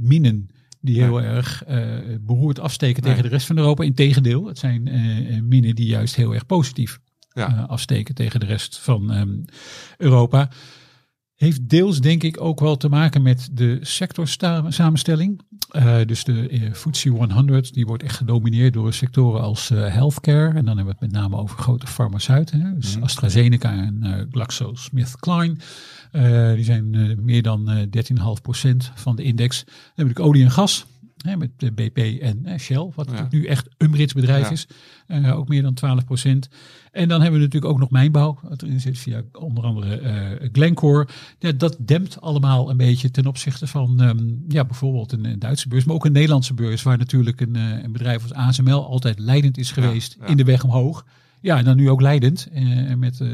[0.00, 0.48] minnen
[0.86, 1.84] die heel erg eh,
[2.20, 3.10] beroerd afsteken Nee.
[3.12, 3.84] tegen de rest van Europa.
[3.84, 6.98] Integendeel, het zijn eh, minnen die juist heel erg positief
[7.32, 7.64] Ja.
[7.68, 9.38] afsteken tegen de rest van ehm,
[9.96, 10.50] Europa.
[11.34, 15.40] Heeft deels denk ik ook wel te maken met de sectorsamenstelling.
[15.70, 20.48] Eh dus de FTSE 100 die wordt echt gedomineerd door sectoren als healthcare.
[20.48, 22.60] En dan hebben we het met name over grote farmaceuten.
[22.60, 22.74] Hè?
[22.78, 25.56] Dus AstraZeneca en GlaxoSmithKline.
[26.12, 29.64] Eh die zijn eh, meer dan eh 13,5% van de index.
[29.64, 30.86] Dan heb ik olie en gas.
[31.16, 34.50] Hè, met BP en eh, Shell, wat natuurlijk nu echt een Brits bedrijf Ja.
[34.50, 34.66] is.
[35.06, 36.48] Eh, ook meer dan 12%.
[36.92, 38.38] En dan hebben we natuurlijk ook nog mijnbouw.
[38.42, 41.08] Wat erin zit via onder andere eh, Glencore.
[41.38, 45.68] Ja, dat dempt allemaal een beetje ten opzichte van ehm, ja, bijvoorbeeld een, een Duitse
[45.68, 45.84] beurs.
[45.84, 46.82] Maar ook een Nederlandse beurs.
[46.82, 50.26] Waar natuurlijk een, eh, een bedrijf als ASML altijd leidend is geweest ja.
[50.26, 51.04] in de weg omhoog.
[51.46, 53.28] Ja, en dan nu ook leidend eh, met eh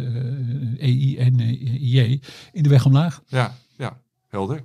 [0.79, 2.20] EI en eh, IJ
[2.53, 3.22] in de weg omlaag.
[3.27, 3.98] Ja, ja,
[4.29, 4.62] helder.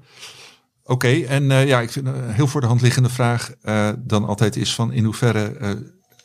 [0.84, 4.26] Oké, en eh, ja, ik vind een heel voor de hand liggende vraag eh, dan
[4.26, 5.72] altijd is van in hoeverre eh,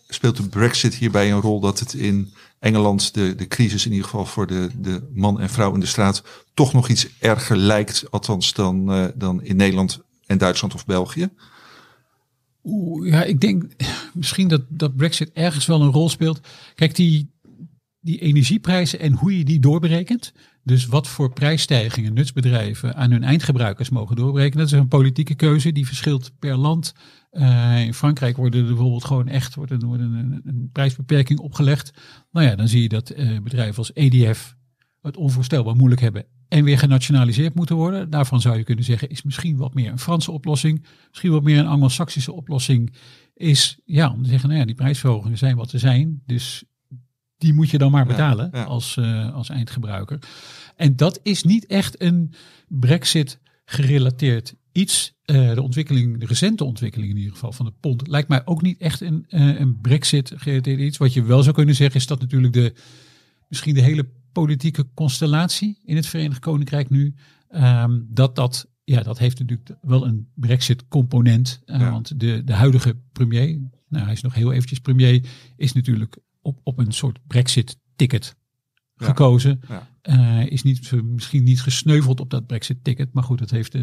[0.08, 4.08] speelt de brexit hierbij een rol dat het in Engeland de, de crisis in ieder
[4.08, 6.22] geval voor de, de man en vrouw in de straat
[6.54, 11.28] toch nog iets erger lijkt, althans dan, eh, dan in Nederland en Duitsland of België?
[13.02, 13.64] Ja, ik denk
[14.14, 16.40] misschien dat, dat Brexit ergens wel een rol speelt.
[16.74, 17.30] Kijk, die,
[18.00, 20.32] die energieprijzen en hoe je die doorberekent.
[20.64, 24.64] Dus wat voor prijsstijgingen nutsbedrijven aan hun eindgebruikers mogen doorberekenen.
[24.64, 26.94] Dat is een politieke keuze die verschilt per land.
[27.30, 31.92] Eh, in Frankrijk worden er bijvoorbeeld gewoon echt wordt een, een, een prijsbeperking opgelegd.
[32.30, 34.56] Nou ja, dan zie je dat eh, bedrijven als EDF
[35.00, 38.10] het onvoorstelbaar moeilijk hebben en weer genationaliseerd moeten worden.
[38.10, 40.84] Daarvan zou je kunnen zeggen, is misschien wat meer een Franse oplossing.
[41.08, 42.92] Misschien wat meer een Anglo-Saxische oplossing.
[43.34, 46.22] Is ja, om te zeggen, nou ja, die prijsverhogingen zijn wat ze zijn.
[46.26, 46.64] Dus
[47.38, 48.62] die moet je dan maar betalen ja.
[48.62, 50.18] Als, eh, als eindgebruiker.
[50.76, 52.34] En dat is niet echt een
[52.68, 55.14] Brexit gerelateerd iets.
[55.24, 58.62] Eh, de ontwikkeling, de recente ontwikkeling in ieder geval van de pond, lijkt mij ook
[58.62, 60.98] niet echt een, eh, een Brexit gerelateerd iets.
[60.98, 62.74] Wat je wel zou kunnen zeggen is dat natuurlijk de,
[63.48, 67.14] misschien de hele politieke constellatie in het Verenigd Koninkrijk nu,
[67.48, 71.60] ehm, dat dat, ja, dat heeft natuurlijk wel een Brexit component.
[71.64, 71.90] Eh, Ja.
[71.90, 76.60] Want de, de huidige premier, nou hij is nog heel eventjes premier, is natuurlijk op,
[76.62, 78.36] op een soort Brexit ticket
[78.96, 79.06] Ja.
[79.06, 79.60] gekozen.
[79.68, 79.88] Ja.
[80.02, 83.82] Eh, is niet, misschien niet gesneuveld op dat Brexit-ticket, maar goed, dat heeft, eh,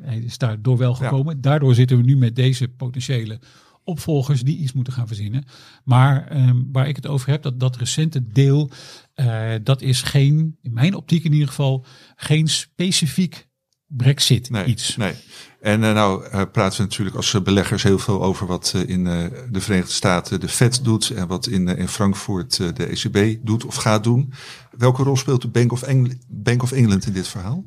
[0.00, 1.40] hij is daardoor wel gekomen.
[1.40, 3.40] Daardoor zitten we nu met deze potentiële
[3.84, 5.44] opvolgers die iets moeten gaan verzinnen.
[5.84, 8.70] Maar ehm, waar ik het over heb, dat, dat recente deel,
[9.18, 11.84] eh, dat is geen, in mijn optiek in ieder geval,
[12.16, 13.48] geen specifiek
[13.86, 14.96] Brexit Nee, iets.
[14.96, 15.14] nee.
[15.60, 19.04] En eh, nou eh, praten we natuurlijk als beleggers heel veel over wat in
[19.50, 23.74] de Verenigde Staten de Fed doet en wat in, in Frankfurt de ECB doet of
[23.74, 24.32] gaat doen.
[24.76, 27.64] Welke rol speelt de Bank of, Engl Bank of England in dit verhaal?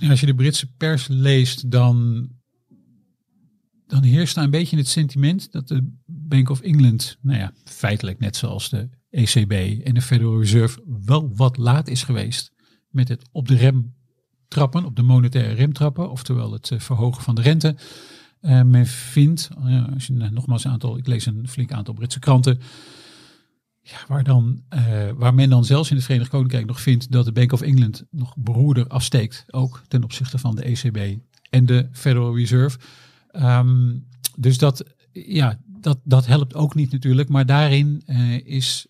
[0.00, 2.28] En als je de Britse pers leest, dan,
[3.86, 8.18] dan heerst daar een beetje het sentiment dat de Bank of England, nou ja, feitelijk
[8.18, 12.52] net zoals de ECB en de Federal Reserve, wel wat laat is geweest
[12.90, 13.94] met het op de rem
[14.48, 17.76] trappen, op de monetaire rem trappen, oftewel het eh, verhogen van de rente.
[18.40, 21.94] Eh, men vindt, eh, als je nou, nogmaals een aantal, ik lees een flink aantal
[21.94, 22.60] Britse kranten,
[23.82, 24.62] ja, waar, dan,
[25.16, 28.04] waar men dan zelfs in het Verenigd Koninkrijk nog vindt dat de Bank of England
[28.10, 31.18] nog beroerder afsteekt, ook ten opzichte van de ECB
[31.50, 32.78] en de Federal Reserve.
[33.30, 33.94] Ehm,
[34.36, 38.02] dus dat, ja, dat, dat helpt ook niet natuurlijk, maar daarin
[38.44, 38.86] is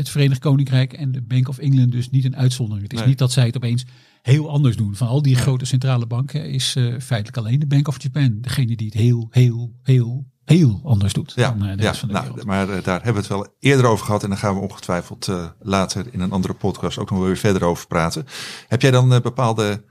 [0.00, 2.82] het Verenigd Koninkrijk en de Bank of England dus niet een uitzondering.
[2.82, 3.08] Het is Nee.
[3.08, 3.84] niet dat zij het opeens
[4.22, 4.94] heel anders doen.
[4.96, 8.76] Van al die grote centrale banken is eh, feitelijk alleen de Bank of Japan degene
[8.76, 12.08] die het heel, heel, heel, heel anders doet Ja, dan eh, de ja rest van
[12.08, 12.44] de nou, wereld.
[12.46, 14.22] maar eh, daar hebben we het wel eerder over gehad.
[14.22, 15.28] En daar gaan we ongetwijfeld
[15.60, 18.26] later in een andere podcast ook nog wel weer verder over praten.
[18.68, 19.84] Heb jij dan bepaalde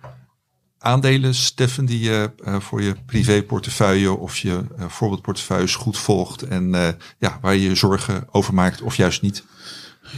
[0.77, 6.71] aandelen, Steffen, die je voor je privéportefeuille of je eh, voorbeeldportefeuilles goed volgt en
[7.19, 9.43] ja, waar je je zorgen over maakt of juist niet?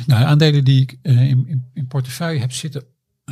[0.08, 2.84] Nou, de aandelen die ik eh, in, in, in portefeuille heb zitten,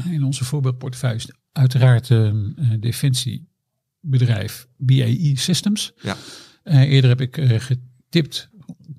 [0.09, 2.35] in onze voorbeeldportefeuilles, uiteraard eh, eh,
[2.79, 5.93] defensiebedrijf BAE Systems.
[6.01, 6.17] Ja.
[6.63, 8.49] Eh, eerder heb ik eh, getipt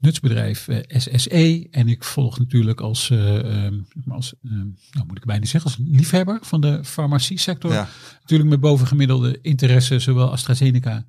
[0.01, 1.67] nutsbedrijf eh, SSE.
[1.71, 3.75] En ik volg natuurlijk als, eh, ehm,
[4.09, 7.73] als ehm, nou moet ik bijna zeggen, als liefhebber van de farmacie sector.
[7.73, 7.89] Ja.
[8.21, 11.07] Natuurlijk met bovengemiddelde interesse, zowel AstraZeneca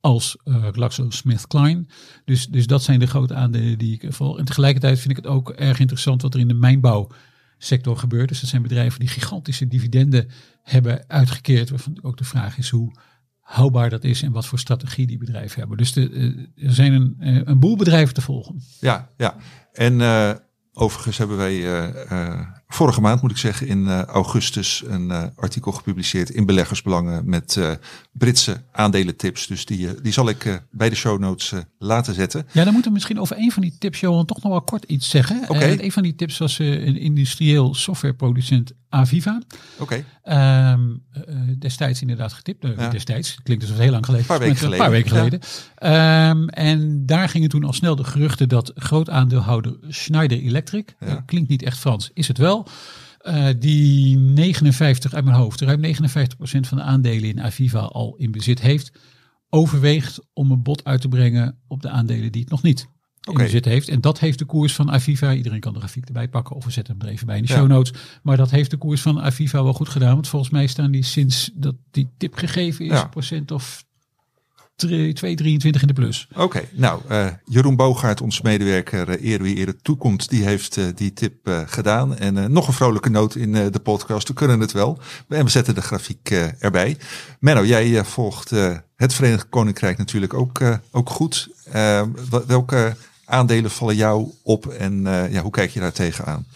[0.00, 1.86] als uh, GlaxoSmithKline.
[2.24, 4.38] Dus, dus dat zijn de grote aandelen die ik volg.
[4.38, 8.28] En tegelijkertijd vind ik het ook erg interessant wat er in de mijnbouwsector gebeurt.
[8.28, 10.30] Dus dat zijn bedrijven die gigantische dividenden
[10.62, 11.70] hebben uitgekeerd.
[11.70, 12.92] Waarvan ook de vraag is hoe
[13.40, 15.76] houdbaar dat is en wat voor strategie die bedrijven hebben.
[15.76, 18.62] Dus eh, er zijn een, eh, een boel bedrijven te volgen.
[18.80, 19.36] Ja, ja.
[19.72, 20.32] En eh,
[20.72, 25.22] overigens hebben wij eh, eh, vorige maand, moet ik zeggen, in eh, augustus een eh,
[25.36, 27.70] artikel gepubliceerd in Beleggersbelangen met eh,
[28.12, 29.46] Britse aandelentips.
[29.46, 32.46] Dus die, die zal ik bij de show notes laten zetten.
[32.52, 34.84] Ja, dan moeten we misschien over een van die tips, Johan, toch nog wel kort
[34.84, 35.42] iets zeggen.
[35.48, 35.58] Oké.
[35.58, 39.42] Eh, een van die tips was een industrieel softwareproducent Aviva.
[39.78, 40.80] Oké, Ehm,
[41.12, 41.22] eh,
[41.58, 42.66] destijds inderdaad getipt.
[42.76, 42.88] Ja.
[42.88, 45.40] Destijds, klinkt het heel lang geleden Paar weken Een paar weken geleden.
[45.74, 51.22] Ehm, en daar gingen toen al snel de geruchten dat groot aandeelhouder Schneider Electric, Ja.
[51.26, 52.59] klinkt niet echt Frans, is het wel.
[53.18, 55.88] Eh, die 59 uit mijn hoofd, ruim 59%
[56.66, 58.92] van de aandelen in Aviva al in bezit heeft,
[59.48, 62.88] overweegt om een bod uit te brengen op de aandelen die het nog niet
[63.28, 63.88] in bezit heeft.
[63.88, 66.70] En dat heeft de koers van Aviva, iedereen kan de grafiek erbij pakken of we
[66.70, 67.58] zetten hem er even bij in de Ja.
[67.58, 67.92] show notes.
[68.22, 70.14] Maar dat heeft de koers van Aviva wel goed gedaan.
[70.14, 73.06] Want volgens mij staan die sinds dat die tip gegeven is, Ja.
[73.06, 73.84] procent of
[74.86, 74.90] 2,23
[75.56, 76.28] in de plus.
[76.36, 80.84] Oké, nou, eh, Jeroen Boogaard, onze medewerker, uh, eer wie eerder toekomt, die heeft eh,
[80.94, 82.16] die tip gedaan.
[82.16, 84.98] En nog een vrolijke noot in de podcast, we kunnen het wel.
[85.28, 86.96] En we zetten de grafiek erbij.
[87.40, 88.50] Menno, jij volgt
[88.96, 91.48] het Verenigd Koninkrijk natuurlijk ook, ook goed.
[92.46, 96.46] Welke aandelen vallen jou op en ja, hoe kijk je daar tegenaan?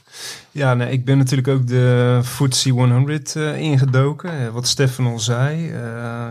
[0.54, 4.40] Ja, nee, ik ben natuurlijk ook de FTSE 100 eh, ingedoken.
[4.40, 5.76] Eh, wat Stefan al zei, eh,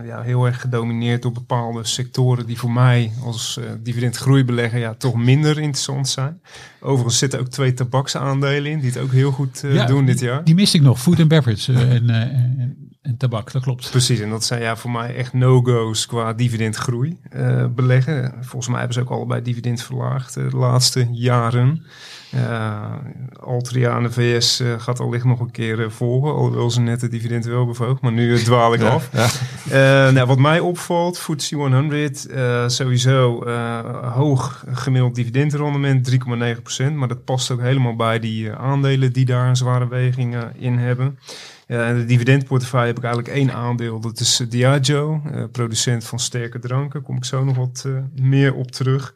[0.05, 5.15] ja, heel erg gedomineerd door bepaalde sectoren die voor mij als eh dividendgroeibelegger ja, toch
[5.15, 6.41] minder interessant zijn.
[6.79, 10.43] Overigens zitten ook twee tabaksaandelen in die het ook heel goed Ja, doen dit jaar.
[10.43, 13.89] Die miste ik nog, food and beverage en, en, tabak, dat klopt.
[13.89, 18.33] Precies, en dat zijn ja, voor mij echt no-go's qua dividendgroei eh, beleggen.
[18.41, 21.85] Volgens mij hebben ze ook allebei dividend verlaagd eh, de laatste jaren.
[22.31, 22.93] Eh,
[23.39, 27.45] Altria en de VS gaat allicht nog een keer volgen, alhoewel ze net het dividend
[27.45, 29.09] wel bevoogd, maar nu dwaal ik af.
[29.11, 29.27] Ja,
[29.73, 36.95] Eh, nou, wat mij opvalt, FTSE 100, eh, sowieso eh, hoog gemiddeld dividendrendement, 3,9%.
[36.95, 41.19] Maar dat past ook helemaal bij die aandelen die daar een zware weging in hebben.
[41.73, 43.99] Ja, en de dividendportefeuille heb ik eigenlijk één aandeel.
[43.99, 47.01] Dat is eh, Diageo, eh, producent van sterke dranken.
[47.01, 49.13] Kom ik zo nog wat eh, meer op terug.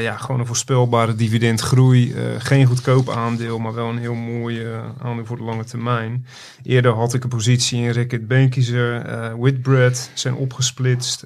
[0.00, 2.12] Ja, gewoon een voorspelbare dividendgroei.
[2.12, 4.66] Eh, geen goedkoop aandeel, maar wel een heel mooi
[4.98, 6.26] aandeel voor de lange termijn.
[6.62, 9.02] Eerder had ik een positie in Reckitt Benckiser,
[9.38, 11.24] Whitbread zijn opgesplitst.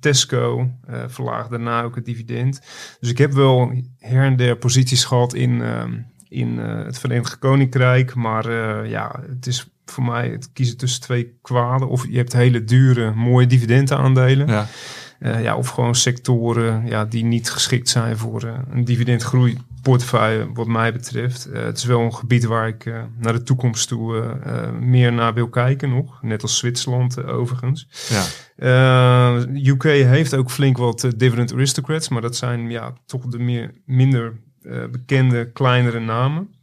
[0.00, 0.70] Tesco
[1.06, 2.60] verlaagde daarna ook het dividend.
[3.00, 5.92] Dus ik heb wel her en der posities gehad in, ehm,
[6.28, 8.14] in het Verenigd Koninkrijk.
[8.14, 8.50] Maar
[8.86, 11.88] ja, het is voor mij het kiezen tussen twee kwaden.
[11.88, 14.46] Of je hebt hele dure, mooie dividendaandelen.
[14.46, 14.66] ja.
[15.18, 20.66] Eh, ja, of gewoon sectoren ja, die niet geschikt zijn voor eh, een dividendgroeiportefeuille, wat
[20.66, 21.44] mij betreft.
[21.46, 22.84] Eh, het is wel een gebied waar ik
[23.18, 24.36] naar de toekomst toe
[24.80, 26.22] meer naar wil kijken nog.
[26.22, 27.88] Net als Zwitserland overigens.
[28.08, 28.24] ja.
[29.64, 34.32] UK heeft ook flink wat dividend aristocrats, maar dat zijn ja, toch de meer, minder
[34.90, 36.54] bekende, kleinere namen.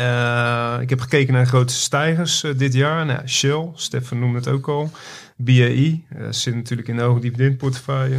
[0.00, 3.06] Eh, ik heb gekeken naar de grootste stijgers eh, dit jaar.
[3.06, 4.90] Nou, Shell, Stefan noemde het ook al.
[5.36, 8.18] BAE eh, zit natuurlijk in de hoge dividendportefeuille.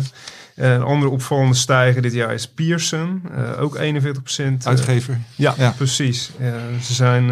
[0.56, 3.22] Een andere opvallende stijger dit jaar is Pearson.
[3.60, 4.68] ook 41 procent.
[4.68, 5.18] Uitgever.
[5.36, 5.72] Ja, Ja.
[5.78, 6.32] precies.
[6.82, 7.32] Ze zijn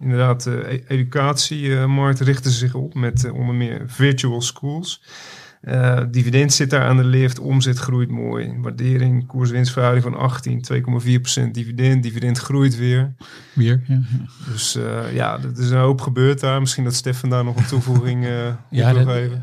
[0.00, 5.02] inderdaad, de e- educatiemarkt richten ze zich op met onder meer virtual schools.
[5.60, 8.54] Eh, dividend zit daar aan de lift, omzet groeit mooi.
[8.60, 12.02] Waardering, koerswinstverhouding van 18, 2,4% dividend.
[12.02, 13.14] Dividend groeit weer.
[13.54, 13.82] Weer.
[13.86, 14.00] Ja,
[14.52, 16.60] Dus eh, ja, er is een hoop gebeurd daar.
[16.60, 19.42] Misschien dat Stefan daar nog een toevoeging eh ja op wil geven.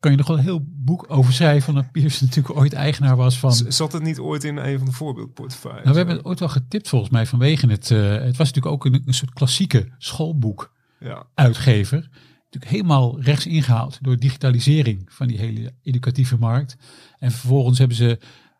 [0.00, 1.74] kan je nog wel een heel boek over schrijven.
[1.74, 3.52] Dat Piers natuurlijk ooit eigenaar was van...
[3.52, 5.82] Z- Zat het niet ooit in een van de voorbeeldportefeuilles?
[5.82, 7.88] Nou, we hebben het ooit wel getipt volgens mij vanwege het.
[7.88, 11.22] het was natuurlijk ook een, een soort klassieke schoolboek Ja.
[11.34, 12.08] uitgever.
[12.50, 16.76] Natuurlijk helemaal rechts ingehaald door digitalisering van die hele educatieve markt.
[17.18, 18.18] En vervolgens hebben ze,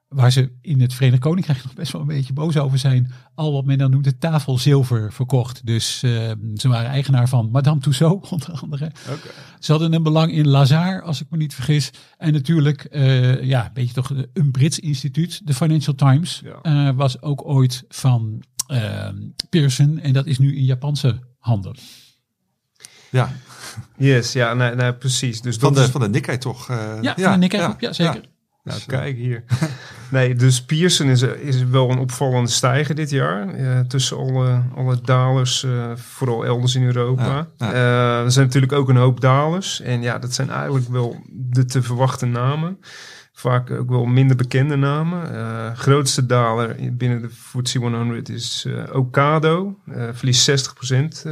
[0.09, 3.53] waar ze in het Verenigd Koninkrijk nog best wel een beetje boos over zijn, al
[3.53, 5.67] wat men dan noemt het tafelzilver verkocht.
[5.67, 8.93] Dus uh, ze waren eigenaar van Madame Tussauds onder andere.
[9.59, 11.91] Ze hadden een belang in Lazare, als ik me niet vergis.
[12.19, 15.47] En natuurlijk, uh, ja, een beetje toch een Brits instituut.
[15.47, 16.89] De Financial Times ja.
[16.89, 18.43] uh, was ook ooit van
[19.49, 21.75] Pearson en dat is nu in Japanse handen.
[23.11, 23.33] Ja.
[23.97, 25.41] Yes, ja, nee, nee, precies.
[25.41, 25.89] Dus van, de, is...
[25.89, 26.71] van de Nikkei toch?
[26.71, 28.21] Uh, ja, van de Nikkei groep, ja, zeker.
[28.65, 29.45] Nou, kijk hier.
[30.11, 33.55] nee, dus Pearson is, is wel een opvallende stijger dit jaar.
[33.55, 37.49] Uh, tussen alle, alle dalers, uh, vooral elders in Europa.
[37.57, 38.23] Ja, ja.
[38.23, 39.81] er zijn natuurlijk ook een hoop dalers.
[39.81, 42.79] En ja, dat zijn eigenlijk wel de te verwachten namen.
[43.41, 45.33] Vaak ook wel minder bekende namen.
[45.33, 49.79] Uh, grootste daler binnen de FTSE 100 is uh, Ocado.
[49.89, 50.73] Uh, verliest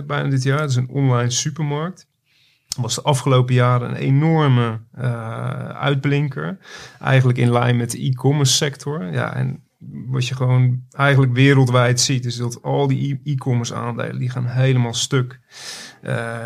[0.02, 0.58] 60% bijna dit jaar.
[0.58, 2.08] Dat is een online supermarkt.
[2.80, 4.80] Was de afgelopen jaren een enorme
[5.72, 6.58] uitblinker.
[7.00, 9.12] Eigenlijk in lijn met de e-commerce sector.
[9.12, 9.62] Ja, en
[10.06, 14.94] wat je gewoon eigenlijk wereldwijd ziet, is dat al die e-commerce aandelen die gaan helemaal
[14.94, 15.40] stuk.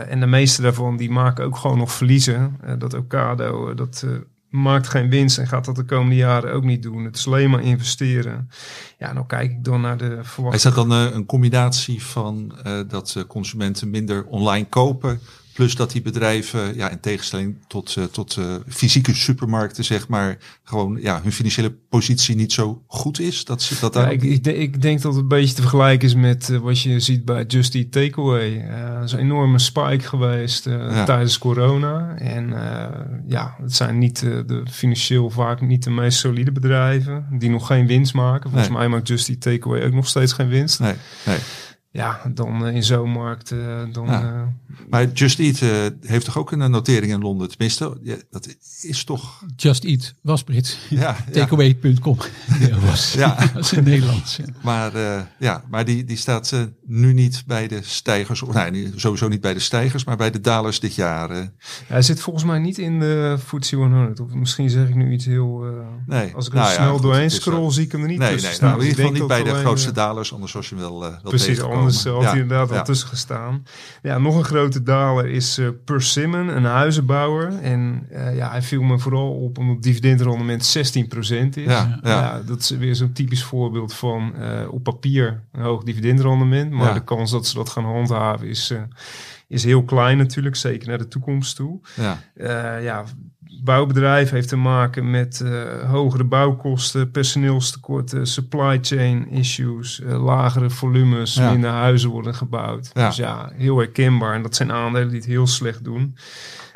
[0.08, 2.56] En de meeste daarvan die maken ook gewoon nog verliezen.
[2.78, 4.06] Dat Ocado, dat
[4.52, 7.04] maakt geen winst en gaat dat de komende jaren ook niet doen.
[7.04, 8.50] Het is alleen maar investeren.
[8.98, 10.54] Ja, nou kijk ik dan naar de verwachting.
[10.54, 15.20] Is dat dan een combinatie van dat consumenten minder online kopen?
[15.52, 20.36] Plus dat die bedrijven, ja, in tegenstelling tot, uh, tot uh, fysieke supermarkten, zeg maar,
[20.64, 23.44] gewoon ja, hun financiële positie niet zo goed is.
[23.44, 26.14] Dat, ze, dat ja, ik, ik, ik, denk dat het een beetje te vergelijken is
[26.14, 28.64] met uh, wat je ziet bij Just Eat Takeaway.
[28.94, 31.04] dat is een enorme spike geweest ja.
[31.04, 32.14] tijdens corona.
[32.16, 32.48] En
[33.26, 37.86] ja, het zijn niet de financieel vaak niet de meest solide bedrijven die nog geen
[37.86, 38.50] winst maken.
[38.50, 38.78] Volgens nee.
[38.78, 40.80] mij maakt Just Eat Takeaway ook nog steeds geen winst.
[40.80, 40.94] Nee,
[41.26, 41.38] nee
[41.92, 43.50] ja, dan uh, in zo'n markt.
[43.50, 44.22] Uh, dan, ja.
[44.22, 44.42] uh,
[44.88, 45.58] maar Just Eat
[46.00, 47.48] heeft toch ook een notering in Londen?
[47.48, 49.44] Tenminste, ja, dat is toch.
[49.56, 50.78] Just Eat was Brits.
[50.88, 52.16] Ja, Takeaway.com.
[52.60, 53.36] ja, was, ja.
[53.54, 54.36] was in Nederlands.
[54.36, 54.44] Ja.
[54.62, 54.92] Maar,
[55.38, 58.42] ja, maar die, die staat nu niet bij de stijgers.
[58.42, 61.50] Of, nee, sowieso niet bij de stijgers, maar bij de dalers dit jaar.
[61.86, 64.20] Hij zit volgens mij niet in de FTSE 100.
[64.20, 65.64] Of misschien zeg ik nu iets heel.
[66.06, 66.34] nee.
[66.34, 68.56] Als ik nou, snel goed, doorheen scroll, zie ik hem er niet nee, tussen nee,
[68.56, 68.68] staan.
[68.68, 71.00] Nou, in ieder geval niet bij de alleen, grootste dalers, anders was je hem wel,
[71.00, 71.60] wel Precies.
[71.84, 73.64] Anders had Ja, hij inderdaad al tussen gestaan.
[74.02, 77.58] Ja, nog een grote daler is uh, Persimmon, een huizenbouwer.
[77.58, 81.64] En uh, ja, hij viel me vooral op omdat het dividendrendement 16% is.
[81.64, 82.42] Ja, ja.
[82.46, 86.70] Dat is weer zo'n typisch voorbeeld van uh, op papier een hoog dividendrendement.
[86.70, 88.74] Maar de kans dat ze dat gaan handhaven is,
[89.48, 91.80] is heel klein natuurlijk, zeker naar de toekomst toe.
[91.96, 92.18] Ja.
[92.34, 93.04] Uh, ja,
[93.64, 101.34] bouwbedrijf heeft te maken met uh, hogere bouwkosten, personeelstekorten, supply chain issues, uh, lagere volumes,
[101.34, 101.50] Ja.
[101.50, 102.90] minder huizen worden gebouwd.
[102.92, 103.06] Ja.
[103.06, 104.34] Dus ja, heel herkenbaar.
[104.34, 106.16] En dat zijn aandelen die het heel slecht doen.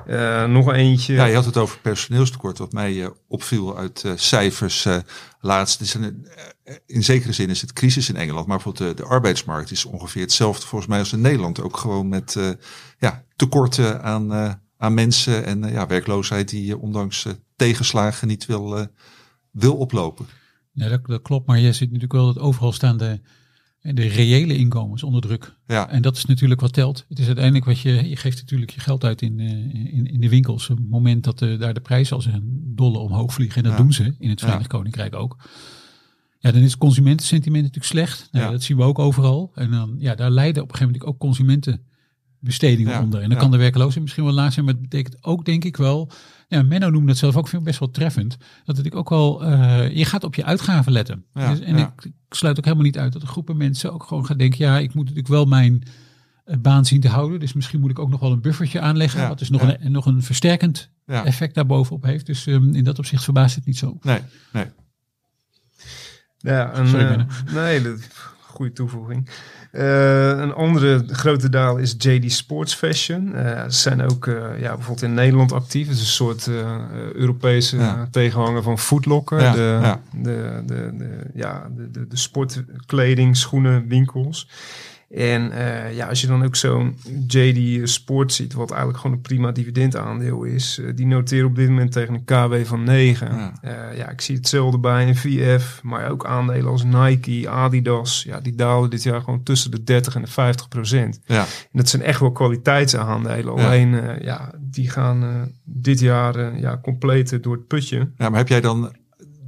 [0.08, 1.14] Uh, nog eentje.
[1.14, 4.96] Ja, je had het over personeelstekort, wat mij eh, opviel uit eh, cijfers eh,
[5.40, 5.78] laatst.
[5.78, 6.26] Het is een,
[6.64, 9.84] eh, in zekere zin is het crisis in Engeland, maar bijvoorbeeld de, de arbeidsmarkt is
[9.84, 11.60] ongeveer hetzelfde volgens mij als in Nederland.
[11.62, 12.48] Ook gewoon met eh,
[12.98, 14.52] ja, tekorten aan, eh,
[14.86, 18.86] aan mensen en eh, ja, werkloosheid die eh, ondanks eh, tegenslagen niet wil,
[19.50, 20.26] wil oplopen.
[20.72, 21.46] Ja, dat, dat klopt.
[21.46, 23.20] Maar je ziet natuurlijk wel dat overal staan de,
[23.80, 25.56] de reële inkomens onder druk.
[25.66, 27.04] Ja, En dat is natuurlijk wat telt.
[27.08, 30.28] Het is uiteindelijk wat je, je geeft natuurlijk je geld uit in, in, in de
[30.28, 30.70] winkels.
[30.70, 33.56] Op het moment dat de, daar de prijzen als een dolle omhoog vliegen.
[33.56, 33.78] En dat Ja.
[33.84, 34.46] doen ze in het Ja.
[34.46, 35.36] Verenigd Koninkrijk ook.
[36.38, 38.28] Ja, dan is het consumentensentiment natuurlijk slecht.
[38.32, 38.50] Nou, Ja.
[38.50, 39.50] Dat zien we ook overal.
[39.54, 41.20] En dan, ja, daar leiden op een gegeven moment ook
[42.52, 43.02] Ja.
[43.02, 43.20] onder.
[43.20, 43.42] En dan Ja.
[43.42, 44.64] kan de werkloosheid misschien wel laag zijn.
[44.64, 46.10] Maar het betekent ook, denk ik wel...
[46.48, 48.36] Ja, Menno noemde dat zelf ook, vind ik best wel treffend.
[48.64, 49.44] Dat het ook wel...
[49.44, 51.24] eh, je gaat op je uitgaven letten.
[51.34, 51.92] Ja, Dus- en ja.
[51.96, 54.64] ik, ik sluit ook helemaal niet uit dat een groepen mensen ook gewoon gaan denken...
[54.64, 55.82] Ja, ik moet natuurlijk wel mijn
[56.44, 57.40] eh, baan zien te houden.
[57.40, 59.20] Dus misschien moet ik ook nog wel een buffertje aanleggen.
[59.20, 59.76] Ja, Wat dus nog, ja.
[59.80, 61.24] een, nog een versterkend ja.
[61.24, 62.26] effect daarbovenop heeft.
[62.26, 63.98] Dus ehm, in dat opzicht verbaast het niet zo.
[64.02, 64.20] Nee,
[64.52, 64.66] nee.
[66.38, 68.08] Ja, een, Sorry, eh, nee, dat,
[68.40, 69.28] goede toevoeging.
[69.76, 73.34] Eh, een andere grote daal is JD Sports Fashion.
[73.34, 75.86] Eh, ze zijn ook eh, ja, bijvoorbeeld in Nederland actief.
[75.86, 76.50] Het is een soort
[77.12, 78.08] Europese Ja.
[78.10, 79.40] tegenhanger van Footlocker.
[79.40, 80.00] Ja, de, ja.
[80.12, 84.48] De, de, de, ja, de, de, de sportkleding, schoenen, winkels.
[85.10, 89.22] En eh, ja, als je dan ook zo'n JD Sport ziet, wat eigenlijk gewoon een
[89.22, 93.28] prima dividendaandeel is, eh, die noteren op dit moment tegen een KW van 9.
[93.36, 93.52] Ja.
[93.62, 98.40] Eh, ja, ik zie hetzelfde bij een VF, maar ook aandelen als Nike, Adidas, ja,
[98.40, 101.20] die dalen dit jaar gewoon tussen de 30 en de 50 procent.
[101.24, 103.64] Ja, En dat zijn echt wel kwaliteitsaandelen, Ja.
[103.66, 108.10] alleen eh, ja, die gaan dit jaar ja, compleet door het putje.
[108.16, 108.92] ja, maar heb jij dan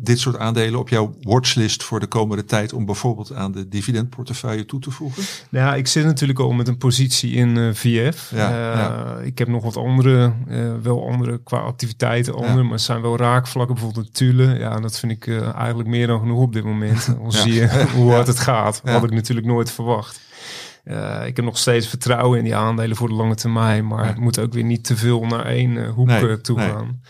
[0.01, 4.65] dit soort aandelen op jouw watchlist voor de komende tijd om bijvoorbeeld aan de dividendportefeuille
[4.67, 5.23] toe te voegen?
[5.51, 8.31] Nou ja, ik zit natuurlijk al met een positie in eh, VF.
[8.35, 9.17] Ja, Eh, ja.
[9.23, 13.17] Ik heb nog wat andere, eh, wel andere qua activiteiten, andere, maar het zijn wel
[13.17, 14.59] raakvlakken, bijvoorbeeld Tule.
[14.59, 17.07] Ja, dat vind ik eigenlijk meer dan genoeg op dit moment.
[17.23, 18.81] Dan zie je hoe hard het gaat.
[18.85, 20.21] Had ik natuurlijk nooit verwacht.
[21.27, 24.39] Ik heb nog steeds vertrouwen in die aandelen voor de lange termijn, maar het moet
[24.39, 26.69] ook weer niet te veel naar één eh, hoek Nee, toe nee.
[26.69, 27.01] gaan.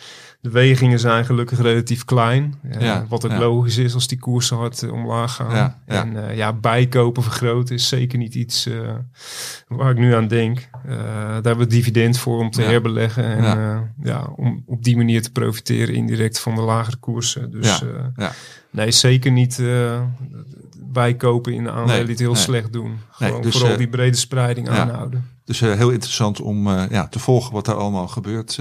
[0.41, 2.55] De wegingen zijn gelukkig relatief klein.
[2.71, 3.39] eh, Ja, wat ook ja.
[3.39, 5.75] logisch is als die koersen hard eh, omlaag gaan.
[5.85, 8.69] En eh, ja, bijkopen vergroten is zeker niet iets
[9.69, 10.69] waar ik nu aan denk.
[10.87, 13.25] Daar hebben we dividend voor om te herbeleggen.
[13.25, 14.33] En Ja.
[14.37, 17.51] om op die manier te profiteren indirect van de lagere koersen.
[17.51, 17.83] Dus
[18.71, 19.63] nee, zeker niet
[20.93, 22.43] bijkopen in de aandelen Nee, die het heel nee.
[22.43, 22.99] slecht doen.
[23.11, 25.29] Gewoon dus, vooral die brede spreiding aanhouden.
[25.45, 28.59] Dus heel interessant om ja, te volgen wat daar allemaal gebeurt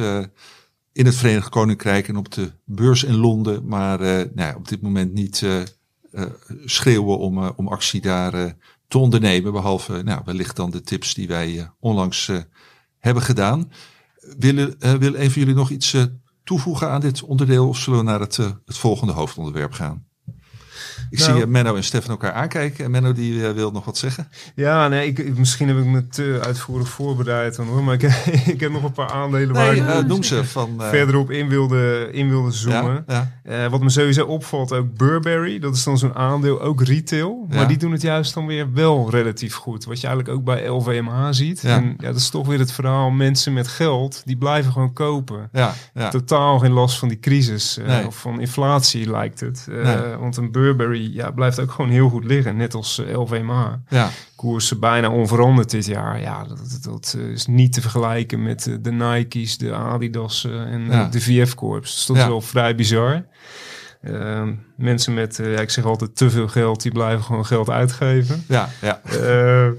[0.98, 3.68] in het Verenigd Koninkrijk en op de beurs in Londen.
[3.68, 6.26] Maar eh, nou ja, op dit moment niet eh, eh,
[6.66, 8.56] schreeuwen om, om actie daar
[8.88, 9.52] te ondernemen.
[9.52, 12.32] Behalve nou, wellicht dan de tips die wij onlangs
[12.98, 13.72] hebben gedaan.
[14.38, 15.96] Willen, wil een van jullie nog iets
[16.44, 17.68] toevoegen aan dit onderdeel?
[17.68, 20.07] Of zullen we naar het, het volgende hoofdonderwerp gaan?
[21.10, 22.86] Ik Nou- zie eh, Menno en Stefan elkaar aankijken.
[22.86, 24.28] En Menno die eh, wil nog wat zeggen.
[24.56, 27.84] Ja, nee, ik, misschien heb ik me te uitvoerig voorbereid dan hoor.
[27.84, 28.02] Maar ik,
[28.54, 30.46] ik heb nog een paar aandelen waar Nee, ik eh, noem ze.
[30.58, 33.04] Van, eh, verder op in wilde, in wilde zoomen.
[33.08, 33.70] ja, ja.
[33.70, 37.46] Wat me sowieso opvalt, ook Burberry, dat is dan zo'n aandeel, ook retail.
[37.50, 37.56] Ja.
[37.56, 39.86] Maar die doen het juist dan weer wel relatief goed.
[39.86, 41.62] Wat je eigenlijk ook bij LVMH ziet.
[41.62, 41.76] Ja.
[41.76, 45.50] En ja, dat is toch weer het verhaal, mensen met geld, die blijven gewoon kopen.
[45.52, 46.10] Ja, ja.
[46.10, 48.08] Totaal geen last van die crisis Nee.
[48.08, 49.68] of van inflatie lijkt het.
[49.70, 49.98] Nee.
[50.20, 53.74] Want een Burberry ja, blijft ook gewoon heel goed liggen, net als eh, LVMH.
[53.90, 54.10] ja.
[54.36, 56.20] Koersen bijna onveranderd dit jaar.
[56.22, 60.44] Ja, dat, dat, dat, eh, is niet te vergelijken met eh, de Nike's, de Adidas
[60.46, 61.08] en Ja.
[61.10, 61.96] de VF Corps.
[61.96, 62.22] Dus dat Ja.
[62.22, 63.26] is wel vrij bizar.
[64.02, 68.44] Ehm, mensen met, ja, ik zeg altijd te veel geld, die blijven gewoon geld uitgeven.
[68.48, 69.02] Ja, ja.
[69.04, 69.70] Eh,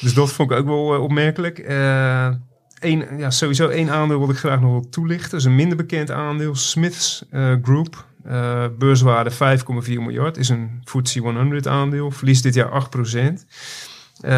[0.00, 1.58] dus dat vond ik ook wel opmerkelijk.
[2.78, 5.38] Één, ja, sowieso één aandeel wat ik graag nog wil toelichten.
[5.38, 6.54] is een minder bekend aandeel.
[6.54, 7.24] Smiths
[7.62, 8.06] Group.
[8.24, 10.36] Eh, beurswaarde 5,4 miljard.
[10.36, 12.10] Is een FTSE 100 aandeel.
[12.10, 13.46] Verliest dit jaar 8%.
[14.20, 14.30] Eh,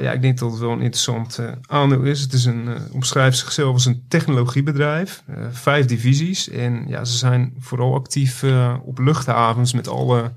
[0.00, 2.20] ja, ik denk dat het wel een interessant eh, aandeel is.
[2.20, 5.22] Het is een, omschrijft zichzelf als een technologiebedrijf.
[5.50, 6.48] Vijf divisies.
[6.48, 8.44] En ja, ze zijn vooral actief
[8.82, 10.32] op luchthavens met alle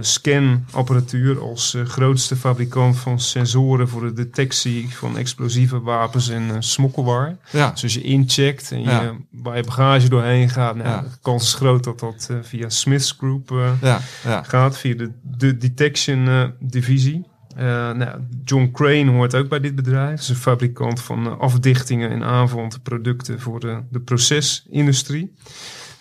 [0.00, 6.56] scanapparatuur als eh, grootste fabrikant van sensoren voor de detectie van explosieve wapens en eh,
[6.58, 7.36] smokkelwaar.
[7.52, 7.70] ja.
[7.70, 9.12] Dus als je incheckt en je, Ja.
[9.30, 11.00] waar je bagage doorheen gaat, nou, Ja.
[11.00, 14.42] de kans is groot dat dat eh, via Smiths Group eh, Ja, ja.
[14.42, 17.28] gaat, via de, de detection eh, divisie.
[17.56, 20.10] Eh, nou, John Crane hoort ook bij dit bedrijf.
[20.10, 25.32] Het is een fabrikant van eh, afdichtingen en aanvallende producten voor de, de procesindustrie.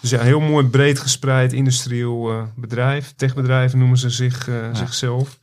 [0.02, 3.14] Dus ja, heel mooi breed gespreid industrieel eh, bedrijf.
[3.16, 5.40] Techbedrijven noemen ze zich, eh, zichzelf.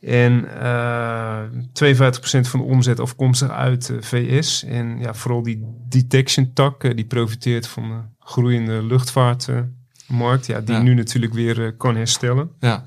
[0.00, 1.40] En eh
[1.72, 4.64] 52% van de omzet afkomstig uit de VS.
[4.64, 10.46] En ja, vooral die detection tak, die profiteert van de groeiende luchtvaartmarkt.
[10.46, 10.82] ja, die Ja.
[10.82, 12.50] nu natuurlijk weer kan herstellen.
[12.60, 12.86] ja.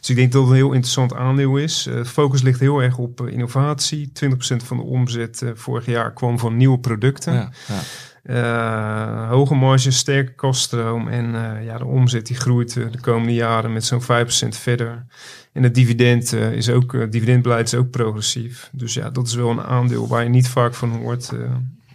[0.00, 1.86] Dus ik denk dat het een heel interessant aandeel is.
[1.86, 4.10] Eh, focus ligt heel erg op innovatie.
[4.12, 7.32] 20% van de omzet vorig jaar kwam van nieuwe producten.
[7.32, 7.80] ja, ja.
[8.22, 13.34] Eh, hoge marge, sterke kaststroom en eh, ja, de omzet die groeit eh, de komende
[13.34, 14.04] jaren met zo'n 5%
[14.48, 15.06] verder.
[15.52, 18.70] En het dividend is ook, dividendbeleid is ook progressief.
[18.72, 21.32] Dus ja, dat is wel een aandeel waar je niet vaak van hoort.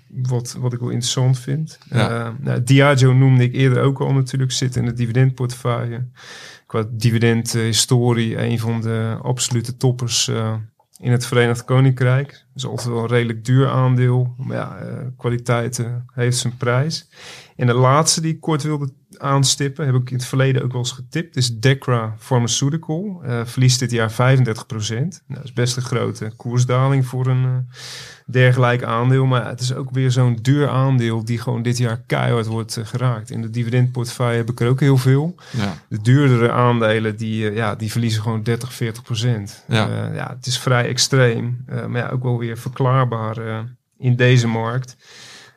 [0.07, 1.77] wat, wat ik wel interessant vind.
[1.89, 2.35] Ja.
[2.39, 6.05] Nou, Diageo noemde ik eerder ook al natuurlijk, zit in het dividendportefeuille.
[6.65, 10.31] Qua dividendhistorie een van de absolute toppers
[10.99, 12.27] in het Verenigd Koninkrijk.
[12.27, 14.33] Dat is altijd wel een redelijk duur aandeel.
[14.37, 17.09] Maar ja, eh, kwaliteit eh, heeft zijn prijs.
[17.55, 20.81] En de laatste die ik kort wilde aanstippen, heb ik in het verleden ook wel
[20.81, 23.21] eens getipt, is Decra Pharmaceutical.
[23.23, 25.23] Eh, verliest dit jaar 35 procent.
[25.27, 27.77] Nou, dat is best een grote koersdaling voor een eh,
[28.25, 29.25] dergelijk aandeel.
[29.25, 32.85] Maar het is ook weer zo'n duur aandeel die gewoon dit jaar keihard wordt eh,
[32.85, 33.29] geraakt.
[33.29, 35.35] In de dividendportefeuille heb ik er ook heel veel.
[35.51, 35.77] ja.
[35.89, 39.63] De duurdere aandelen, die, ja, die verliezen gewoon 30, 40 procent.
[39.67, 40.13] Ja.
[40.13, 43.65] Ja, het is vrij extreem, maar ja, ook wel weer verklaarbaar
[43.97, 44.95] in deze markt.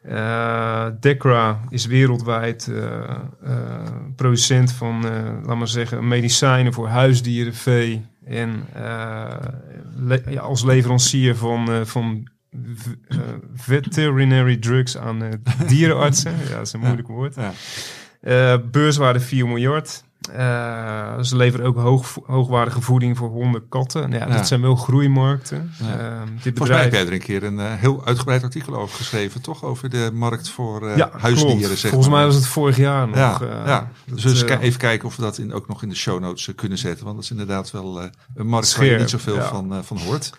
[0.09, 3.01] Eh Decra is wereldwijd eh,
[3.45, 3.81] eh,
[4.17, 5.03] producent van,
[5.45, 8.05] laat maar zeggen, medicijnen voor huisdieren, vee.
[8.25, 8.65] En
[9.97, 12.29] le- ja, als leverancier van, van
[13.55, 15.23] veterinary drugs aan
[15.67, 16.33] dierenartsen.
[16.49, 17.37] ja, dat is een moeilijk woord.
[18.21, 18.59] Ja.
[18.59, 20.05] Beurswaarde 4 miljard.
[20.29, 24.11] Eh, ze leveren ook hoog, hoogwaardige voeding voor honden, katten.
[24.11, 24.37] Nou ja, Ja.
[24.37, 25.73] Dat zijn wel groeimarkten.
[25.79, 25.99] Ja.
[25.99, 28.97] Ehm, dit Volgens mij heb jij er een keer een eh, heel uitgebreid artikel over
[28.97, 29.65] geschreven, toch?
[29.65, 32.19] Over de markt voor eh, ja, huisdieren, zeg Volgens maar.
[32.19, 33.17] mij was het vorig jaar nog.
[33.17, 36.49] Ja, dat, dus even kijken of we dat in, ook nog in de show notes
[36.55, 37.05] kunnen zetten.
[37.05, 38.01] Want dat is inderdaad wel
[38.35, 40.33] een markt waar je niet zoveel van, van hoort.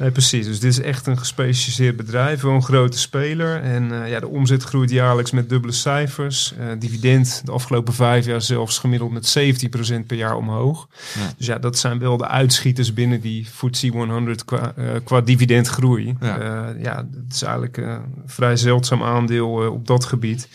[0.00, 0.46] Nee, precies.
[0.46, 3.62] Dus dit is echt een gespecialiseerd bedrijf, wel een grote speler.
[3.62, 6.54] En eh, ja, de omzet groeit jaarlijks met dubbele cijfers.
[6.58, 10.88] Eh, dividend de afgelopen vijf jaar zelfs gemiddeld met 17% per jaar omhoog.
[11.18, 11.32] Ja.
[11.36, 16.16] Dus ja, dat zijn wel de uitschieters binnen die FTSE 100 qua, eh, qua dividendgroei.
[16.20, 16.74] Ja.
[16.78, 20.48] Ja, het is eigenlijk een vrij zeldzaam aandeel op dat gebied.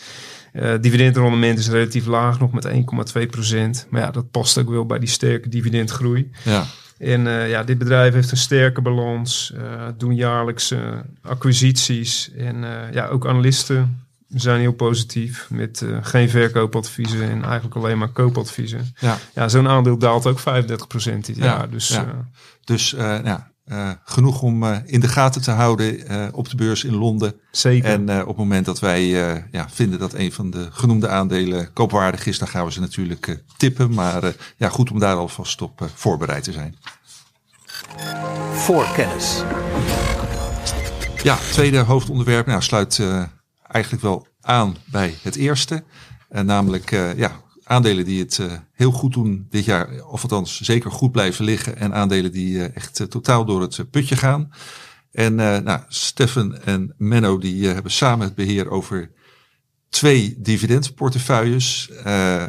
[0.52, 3.86] Eh dividendrendement is relatief laag, nog met 1,2%.
[3.90, 6.30] Maar ja, dat past ook wel bij die sterke dividendgroei.
[6.44, 6.66] Ja,
[6.98, 10.74] En eh, ja, dit bedrijf heeft een sterke balans, eh, doen jaarlijks
[11.22, 12.30] acquisities.
[12.36, 18.08] En eh, ja, ook analisten zijn heel positief met geen verkoopadviezen en eigenlijk alleen maar
[18.08, 18.94] koopadviezen.
[18.98, 19.18] ja.
[19.34, 21.70] Ja, zo'n aandeel daalt ook 35% dit Ja, jaar.
[21.70, 22.28] Dus ja.
[22.64, 26.84] Dus ja, eh, genoeg om eh, in de gaten te houden eh, op de beurs
[26.84, 27.34] in Londen.
[27.50, 27.90] zeker.
[27.90, 31.08] En eh, op het moment dat wij eh, ja, vinden dat een van de genoemde
[31.08, 33.94] aandelen koopwaardig is, dan gaan we ze natuurlijk eh, tippen.
[33.94, 36.76] Maar eh, ja, goed om daar alvast op voorbereid te zijn.
[38.52, 39.42] Voorkennis.
[41.22, 43.22] Ja, tweede hoofdonderwerp nou, sluit eh,
[43.68, 45.84] eigenlijk wel aan bij het eerste.
[46.28, 50.60] Eh, namelijk eh, ja, aandelen die het eh, heel goed doen dit jaar, of althans
[50.60, 51.76] zeker goed blijven liggen.
[51.76, 54.52] En aandelen die eh, echt eh, totaal door het putje gaan.
[55.12, 59.10] En nou, Stefan en Menno die hebben samen het beheer over
[59.88, 61.90] twee dividendportefeuilles.
[62.04, 62.44] Eh,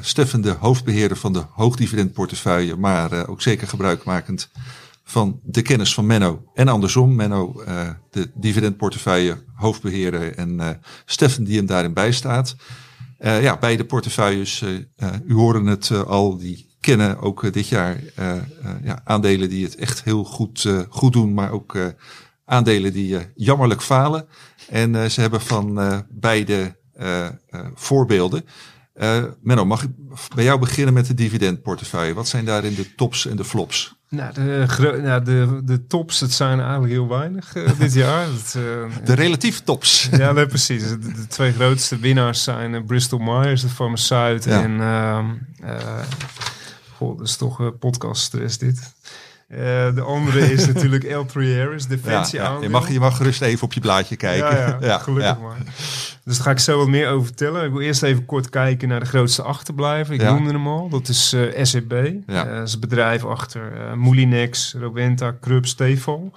[0.00, 4.50] Stefan de hoofdbeheerder van de hoogdividendportefeuille, maar ook zeker gebruikmakend
[5.04, 6.44] van de kennis van Menno.
[6.54, 7.62] En andersom, Menno
[8.10, 12.56] de dividendportefeuille hoofdbeheerder en Stefan die hem daarin bijstaat.
[13.18, 18.00] Eh ja, beide portefeuilles, eh, eh, u hoorde het al, die kennen ook dit jaar
[18.82, 21.76] ja, aandelen die het echt heel goed, goed doen, maar ook
[22.44, 24.28] aandelen die jammerlijk falen.
[24.68, 26.76] En ze hebben van beide
[27.74, 28.44] voorbeelden.
[29.42, 29.90] Menno, mag ik
[30.34, 32.14] bij jou beginnen met de dividendportefeuille?
[32.14, 33.97] Wat zijn daarin de tops en de flops?
[34.08, 38.26] Nou, de, nou, de, de tops, het zijn eigenlijk heel weinig eh, dit jaar.
[38.26, 40.08] Dat, eh, De relatief tops.
[40.10, 40.88] Ja, nee, precies.
[40.88, 44.44] De, de twee grootste winnaars zijn eh, Bristol Myers, de farmaceut.
[44.44, 44.62] Ja.
[44.62, 45.26] En, ehm
[45.62, 46.00] eh,
[46.96, 48.92] goh, dat is toch uh, podcaststress dit.
[49.48, 49.58] Eh,
[49.94, 53.72] de andere is natuurlijk El Ja, defensie ja, je, mag, je mag gerust even op
[53.72, 54.56] je blaadje kijken.
[54.58, 55.56] Ja, ja, gelukkig maar.
[56.28, 57.64] Dus daar ga ik zo wat meer over vertellen.
[57.64, 60.14] Ik wil eerst even kort kijken naar de grootste achterblijver.
[60.14, 60.32] Ik Ja.
[60.32, 60.88] noemde hem al.
[60.88, 61.92] Dat is eh SEB.
[62.26, 62.46] Ja.
[62.46, 66.32] Eh, dat is het bedrijf achter eh Moulinex, Rowenta, Krupp, Stefan.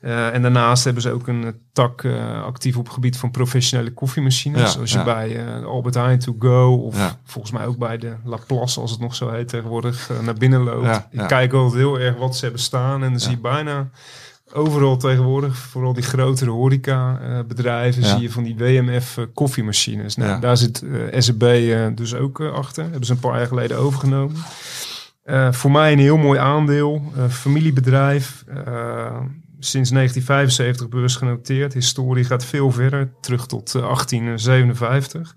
[0.00, 2.04] En daarnaast hebben ze ook een tak
[2.44, 4.60] actief op het gebied van professionele koffiemachines.
[4.60, 8.80] Ja, Zoals je bij Albert Heijn To Go of volgens mij ook bij de Laplace,
[8.80, 11.06] als het nog zo heet tegenwoordig, naar binnen loopt.
[11.10, 13.88] Ik kijk altijd heel erg wat ze hebben staan en dan zie je bijna
[14.52, 18.08] overal tegenwoordig, vooral die grotere horeca eh, bedrijven, Ja.
[18.08, 20.16] zie je van die WMF eh, koffiemachines.
[20.16, 20.38] Nou, Ja.
[20.38, 22.82] daar zit eh SEB eh, dus ook achter.
[22.82, 24.36] Hebben ze een paar jaar geleden overgenomen.
[25.50, 27.12] Voor mij een heel mooi aandeel.
[27.28, 28.44] familiebedrijf.
[29.62, 31.72] sinds 1975 beursgenoteerd.
[31.72, 33.12] Historie gaat veel verder.
[33.20, 35.34] Terug tot eh, 1857.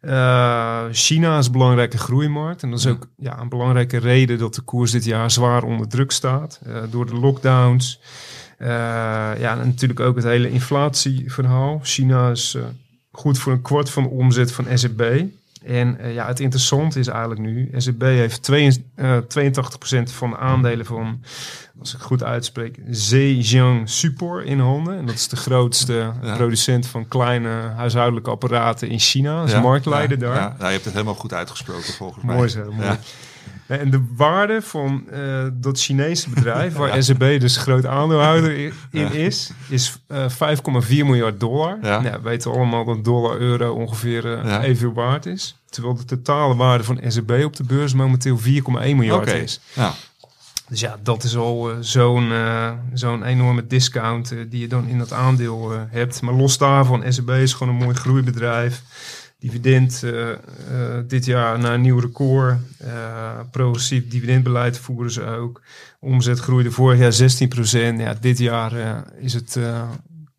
[0.00, 2.62] Eh, China is een belangrijke groeimarkt.
[2.62, 5.88] En dat is ook ja, een belangrijke reden dat de koers dit jaar zwaar onder
[5.88, 6.60] druk staat.
[6.90, 8.00] door de lockdowns.
[8.58, 8.68] Eh,
[9.38, 11.80] ja, en natuurlijk ook het hele inflatieverhaal.
[11.82, 12.62] China is eh,
[13.12, 15.22] goed voor een kwart van de omzet van SEB.
[15.64, 20.36] En eh, ja, het interessante is eigenlijk nu, SEB heeft twee, eh, 82% van de
[20.36, 21.22] aandelen van,
[21.78, 24.98] als ik goed uitspreek, Zhejiang Supor in handen.
[24.98, 26.36] En dat is de grootste Ja.
[26.36, 29.38] producent van kleine huishoudelijke apparaten in China.
[29.38, 30.36] Dat is Ja, marktleider ja, daar.
[30.36, 32.36] Ja, nou, je hebt het helemaal goed uitgesproken volgens mij.
[32.36, 32.98] Mooi zo, mooi.
[33.68, 33.76] Ja.
[33.76, 39.10] En de waarde van eh, dat Chinese bedrijf, waar SEB dus groot aandeelhouder in Ja.
[39.10, 41.78] is, is eh 5,4 miljard dollar.
[41.82, 42.00] Ja.
[42.00, 44.62] Nou, we weten allemaal dat dollar-euro ongeveer eh, Ja.
[44.62, 45.56] evenveel waard is.
[45.70, 48.42] Terwijl de totale waarde van SEB op de beurs momenteel 4,1
[48.96, 49.36] miljard Oké.
[49.36, 49.60] is.
[49.72, 49.94] Ja.
[50.68, 54.86] Dus ja, dat is al eh, zo'n eh, zo'n enorme discount eh, die je dan
[54.86, 56.22] in dat aandeel eh, hebt.
[56.22, 58.82] Maar los daarvan, SEB is gewoon een mooi groeibedrijf.
[59.40, 60.38] Dividend eh, eh,
[61.06, 62.58] dit jaar naar een nieuw record.
[62.78, 65.60] Eh, progressief dividendbeleid voeren ze ook.
[66.00, 68.00] Omzet groeide vorig jaar 16%.
[68.00, 68.72] Ja, dit jaar
[69.18, 69.58] is het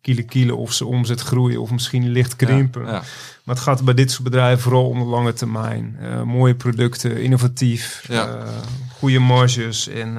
[0.00, 2.84] kiele kiele of ze omzet groeien of misschien licht krimpen.
[2.84, 3.02] Ja, ja.
[3.44, 5.96] Maar het gaat bij dit soort bedrijven vooral om de lange termijn.
[6.24, 8.44] Mooie producten, innovatief, Ja.
[8.98, 9.88] goede marges.
[9.88, 10.12] En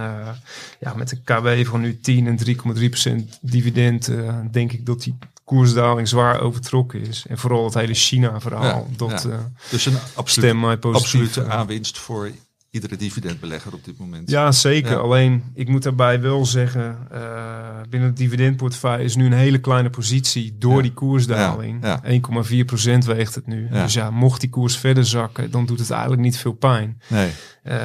[0.80, 4.12] ja, met een KW van nu 10 en 3,3% dividend,
[4.52, 5.18] denk ik dat die
[5.56, 7.26] koersdaling zwaar overtrokken is.
[7.28, 8.88] En vooral het hele China-verhaal.
[8.90, 9.30] Ja, dat ja.
[9.30, 9.38] eh,
[9.70, 11.50] Dus een absolute, eh.
[11.50, 12.32] aanwinst voor
[12.70, 14.30] iedere dividendbelegger op dit moment.
[14.30, 14.92] Ja, zeker.
[14.92, 14.98] Ja.
[14.98, 17.20] Alleen, ik moet daarbij wel zeggen, eh,
[17.90, 21.84] binnen het dividendportefeuille is nu een hele kleine positie door die koersdaling.
[21.84, 23.68] Ja, 1,4% weegt het nu.
[23.72, 23.84] Ja.
[23.84, 27.02] Dus ja, mocht die koers verder zakken, dan doet het eigenlijk niet veel pijn.
[27.08, 27.32] Nee.
[27.64, 27.78] Eh,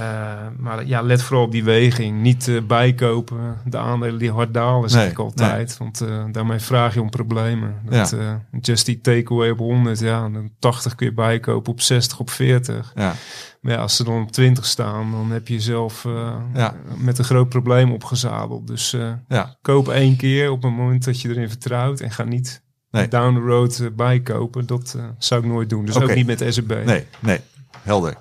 [0.59, 2.21] maar ja, let vooral op die weging.
[2.23, 3.57] Niet eh, bijkopen.
[3.65, 5.77] De aandelen die hard dalen, zeg Nee, ik altijd.
[5.77, 7.75] Want eh, daarmee vraag je om problemen.
[7.91, 12.19] Dat, eh, just die takeaway op 100, ja, dan 80 kun je bijkopen op 60,
[12.19, 12.93] op 40.
[12.95, 13.15] Ja.
[13.61, 16.07] Maar ja, als ze dan op 20 staan, dan heb je jezelf
[16.55, 16.75] Ja.
[16.97, 18.67] met een groot probleem opgezadeld.
[18.67, 18.97] Dus
[19.29, 19.57] Ja.
[19.63, 22.01] koop één keer op het moment dat je erin vertrouwt.
[22.01, 23.09] En ga niet Nee.
[23.09, 24.67] down the road bijkopen.
[24.67, 25.85] Dat zou ik nooit doen.
[25.85, 26.85] Dus ook niet met SEB.
[26.85, 27.41] Nee, nee,
[27.83, 28.15] helder.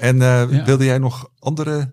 [0.00, 0.64] En eh, Ja.
[0.64, 1.90] wilde jij nog andere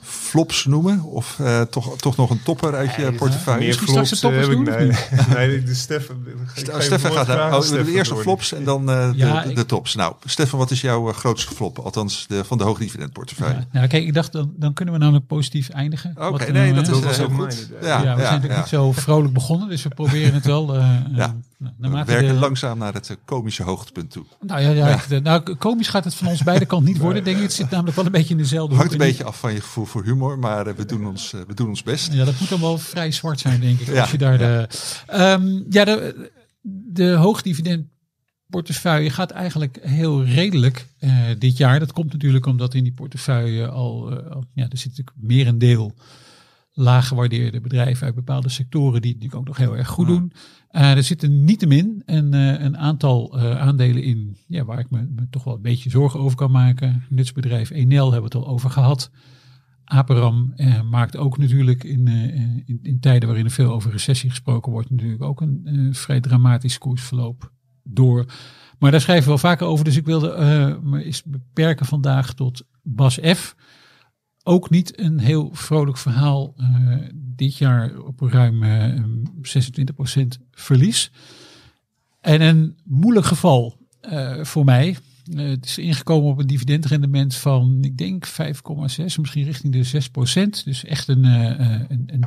[0.00, 1.02] flops noemen?
[1.02, 3.58] Of eh, toch, toch nog een topper uit je portefeuille?
[3.60, 5.46] Meer Misschien straks flops de eh, heb ik toppers nee.
[5.48, 5.74] nee, de
[7.04, 8.22] het gaat graag Oh, de door.
[8.22, 9.94] flops en dan eh, de, Ja, de, tops.
[9.94, 11.78] Nou, Stefan, wat is jouw grootste flop?
[11.78, 13.54] Althans, de, van de hoogdividendportefeuille.
[13.58, 16.14] Ja, nou, kijk, ik dacht, dan, dan kunnen we namelijk positief eindigen.
[16.18, 17.66] Oké, nee, dat is heel ook goed.
[17.70, 17.88] idee.
[17.88, 18.58] Ja, ja, we ja, zijn natuurlijk ja.
[18.58, 20.74] niet zo vrolijk begonnen, dus we proberen het wel.
[20.76, 21.36] eh, Ja.
[21.58, 24.24] We naarmate werken de- langzaam naar het eh, komische hoogtepunt toe.
[24.40, 27.42] Nou ja, ja, nou, komisch gaat het van ons beide kant niet worden, denk ik.
[27.42, 29.84] Het zit namelijk wel een beetje in dezelfde Hangt een beetje af van je gevoel
[29.84, 32.12] voor humor, maar eh, we, doen ons, eh, we doen ons best.
[32.12, 33.86] Ja, dat moet dan wel vrij zwart zijn, denk ik.
[33.86, 34.68] Ja, als je daar de,
[35.06, 36.30] Ehm, ja, de,
[36.86, 37.86] de hoogdividend
[38.48, 40.86] portefeuille gaat eigenlijk heel redelijk
[41.38, 41.78] dit jaar.
[41.78, 45.92] Dat komt natuurlijk omdat in die portefeuille al, al- ja, er zit natuurlijk merendeel
[46.78, 50.32] laag gewaardeerde bedrijven uit bepaalde sectoren die het natuurlijk ook nog heel erg goed doen.
[50.68, 55.06] Eh, er zitten niettemin een, eh, een aantal eh, aandelen in ja, waar ik me,
[55.14, 57.04] me toch wel een beetje zorgen over kan maken.
[57.08, 59.10] Nutsbedrijf Enel hebben we het al over gehad.
[59.90, 64.30] Aperam eh, maakt ook natuurlijk in, eh, in, in tijden waarin er veel over recessie
[64.30, 67.52] gesproken wordt, natuurlijk ook een eh, vrij dramatisch koersverloop
[67.82, 68.24] door.
[68.78, 72.34] Maar daar schrijven we wel vaker over, dus ik wilde eh, me eens beperken vandaag
[72.34, 73.56] tot Bas F.
[74.48, 76.66] Ook niet een heel vrolijk verhaal eh,
[77.14, 79.02] dit jaar op ruim eh
[80.20, 81.10] 26% verlies.
[82.20, 84.96] En een moeilijk geval eh, voor mij.
[85.36, 88.34] Eh, het is ingekomen op een dividendrendement van, ik denk 5,6,
[89.20, 90.64] misschien richting de 6%.
[90.64, 92.24] Dus echt een, eh, eh, een, een,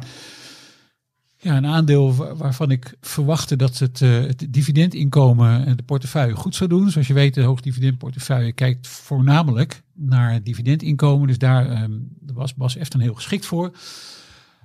[1.42, 6.36] ja, een aandeel wa- waarvan ik verwachtte dat het, eh, het dividendinkomen en de portefeuille
[6.36, 6.90] goed zou doen.
[6.90, 11.28] Zoals je weet, de hoogdividendportefeuille kijkt voornamelijk naar dividendinkomen.
[11.28, 11.92] Dus daar ehm,
[12.34, 13.72] was Bas Eften heel geschikt voor.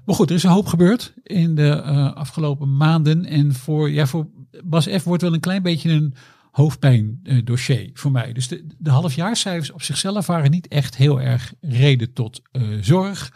[0.05, 3.25] Maar goed, er is een hoop gebeurd in de eh, afgelopen maanden.
[3.25, 4.27] En voor, ja, voor
[4.65, 6.15] Bas F wordt wel een klein beetje een
[6.51, 8.33] hoofdpijn eh, dossier voor mij.
[8.33, 13.33] Dus de, de halfjaarcijfers op zichzelf waren niet echt heel erg reden tot eh, zorg.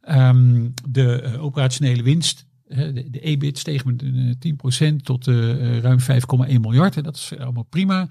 [0.00, 5.98] Ehm, de operationele winst, de, de EBIT steeg met eh, 10% tot eh, eh, ruim
[6.00, 6.96] 5,1 miljard.
[6.96, 8.08] En dat is allemaal prima.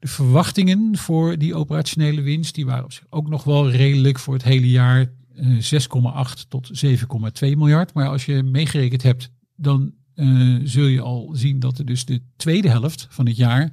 [0.00, 4.34] De verwachtingen voor die operationele winst, die waren op zich ook nog wel redelijk voor
[4.34, 5.12] het hele jaar.
[5.34, 7.92] eh, 6,8 tot 7,2 miljard.
[7.94, 12.22] Maar als je meegerekend hebt, dan eh, zul je al zien dat er dus de
[12.36, 13.72] tweede helft van het jaar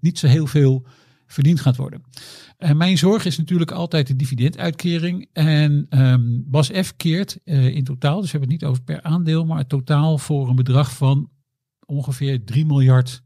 [0.00, 0.86] niet zo heel veel
[1.32, 2.02] verdiend gaat worden.
[2.58, 5.28] En mijn zorg is natuurlijk altijd de dividenduitkering.
[5.32, 9.46] En ehm, Bas keert eh, in totaal, dus we hebben het niet over per aandeel,
[9.46, 11.30] maar totaal voor een bedrag van
[11.86, 13.22] ongeveer 3 miljard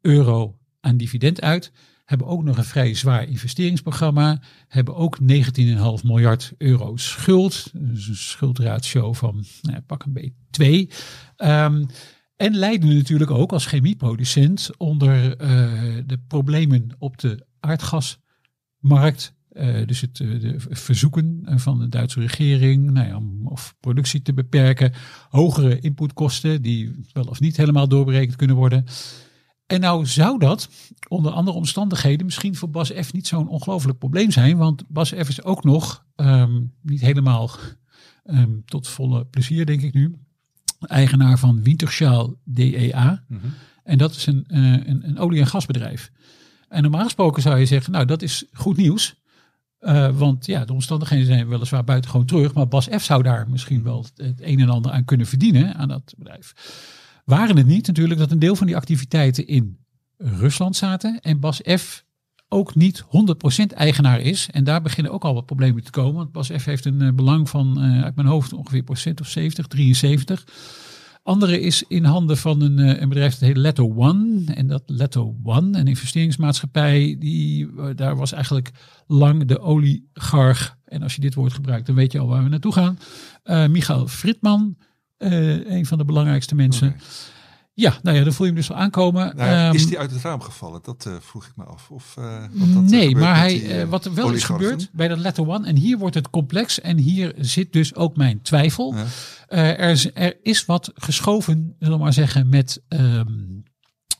[0.00, 1.72] euro aan dividend uit.
[2.04, 4.42] Hebben ook nog een vrij zwaar investeringsprogramma.
[4.68, 5.26] Hebben ook 19,5
[6.04, 7.70] miljard euro schuld.
[7.72, 10.90] Dus een schuldratio van nou pak een beetje 2.
[11.36, 11.84] Ehm,
[12.42, 15.48] en lijden natuurlijk ook als chemieproducent onder eh,
[16.06, 19.34] de problemen op de aardgasmarkt.
[19.48, 24.32] Eh, dus het eh, verzoeken van de Duitse regering nou ja, om of productie te
[24.32, 24.92] beperken.
[25.28, 28.84] Hogere inputkosten die wel of niet helemaal doorberekend kunnen worden.
[29.66, 30.68] En nou zou dat
[31.08, 34.56] onder andere omstandigheden misschien voor Bas niet zo'n ongelooflijk probleem zijn.
[34.56, 37.50] Want Bas is ook nog ehm, niet helemaal
[38.24, 40.16] ehm, tot volle plezier, denk ik nu.
[40.86, 43.24] Eigenaar van Wintershall DEA.
[43.84, 46.10] En dat is een, eh, een, een olie- en gasbedrijf.
[46.68, 49.20] En normaal gesproken zou je zeggen, nou dat is goed nieuws.
[49.78, 52.54] Eh, want ja, de omstandigheden zijn weliswaar buitengewoon terug.
[52.54, 55.74] Maar Bas F zou daar misschien wel het, het een en ander aan kunnen verdienen
[55.74, 56.52] aan dat bedrijf.
[57.24, 59.78] Waren het niet natuurlijk dat een deel van die activiteiten in
[60.16, 61.20] Rusland zaten.
[61.20, 62.04] En Bas F
[62.52, 63.06] ook niet 100%
[63.74, 64.48] eigenaar is.
[64.50, 66.14] En daar beginnen ook al wat problemen te komen.
[66.14, 69.28] Want Bas F heeft een eh, belang van eh, uit mijn hoofd ongeveer procent of
[69.28, 70.46] 70, 73.
[71.22, 74.44] Andere is in handen van een, eh, een bedrijf dat heet Leto One.
[74.54, 78.70] En dat Leto One, een investeringsmaatschappij, die, daar was eigenlijk
[79.06, 80.76] lang de oligarch.
[80.84, 82.98] En als je dit woord gebruikt, dan weet je al waar we naartoe gaan.
[83.42, 84.76] Eh Michael Fritman,
[85.18, 86.96] een van de belangrijkste mensen.
[87.74, 89.36] Ja, nou ja, dan voel je hem dus wel aankomen.
[89.36, 90.80] Nou Ehm, is die uit het raam gevallen?
[90.82, 91.90] Dat eh, vroeg ik me af.
[91.90, 95.18] Of, wat dat, eh, nee, maar hij, die, wat er wel is gebeurd bij dat
[95.18, 98.94] letter one, en hier wordt het complex, en hier zit dus ook mijn twijfel.
[98.94, 99.06] Ja.
[99.76, 103.60] Er, is, er is wat geschoven, zullen we maar zeggen, met ehm,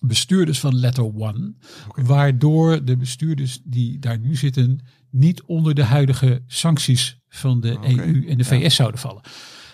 [0.00, 1.54] bestuurders van letter one,
[1.94, 4.80] waardoor de bestuurders die daar nu zitten
[5.10, 9.22] niet onder de huidige sancties van de EU en de VS zouden vallen.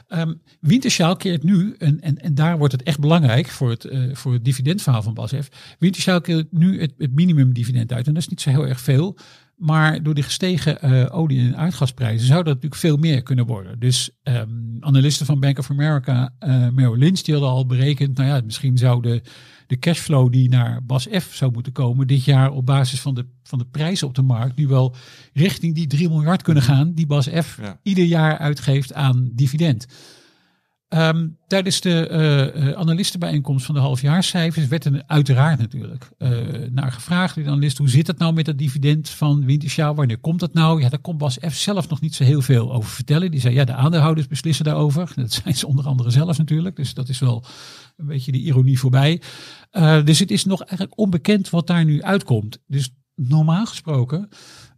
[0.09, 4.01] Ehm Winterschaal keert nu, en, en, en daar wordt het echt belangrijk voor het, eh,
[4.13, 5.77] voor het dividendverhaal van BASF.
[5.79, 8.07] Winterschaal keert nu het, minimumdividend uit.
[8.07, 9.19] En dat is niet zo heel erg veel.
[9.57, 13.79] Maar door de gestegen eh, olie- en aardgasprijzen zou dat natuurlijk veel meer kunnen worden.
[13.79, 14.49] Dus ehm,
[14.81, 18.79] analisten van Bank of America, eh Merrill Lynch, die hadden al berekend, nou ja, misschien
[18.79, 19.23] zou de,
[19.69, 23.59] de cashflow die naar BASF zou moeten komen dit jaar op basis van de, van
[23.59, 24.95] de prijzen op de markt nu wel
[25.33, 27.79] richting die 3 miljard kunnen gaan die BASF Ja.
[27.83, 29.87] ieder jaar uitgeeft aan dividend.
[30.89, 36.31] Ehm, tijdens de eh, analistenbijeenkomst van de halfjaarscijfers werd er uiteraard natuurlijk eh,
[36.71, 37.35] naar gevraagd.
[37.35, 39.95] De analist, hoe zit het nou met dat dividend van Wintershall?
[39.95, 40.81] Wanneer komt dat nou?
[40.81, 43.31] Ja, daar kon Bas F zelf nog niet zo heel veel over vertellen.
[43.31, 45.13] Die zei, ja, de aandeelhouders beslissen daarover.
[45.17, 46.77] Dat zijn ze onder andere zelf natuurlijk.
[46.77, 47.45] Dus dat is wel
[47.97, 49.23] een beetje de ironie voorbij.
[49.71, 52.59] Eh, dus het is nog eigenlijk onbekend wat daar nu uitkomt.
[52.67, 54.29] Dus normaal gesproken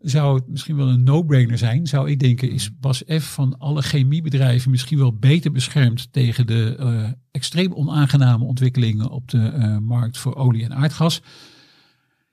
[0.01, 1.87] zou het misschien wel een no-brainer zijn.
[1.87, 6.77] Zou ik denken, is Bas F van alle chemiebedrijven misschien wel beter beschermd tegen de
[6.79, 11.23] eh, extreem onaangename ontwikkelingen op de eh, markt voor olie en aardgas.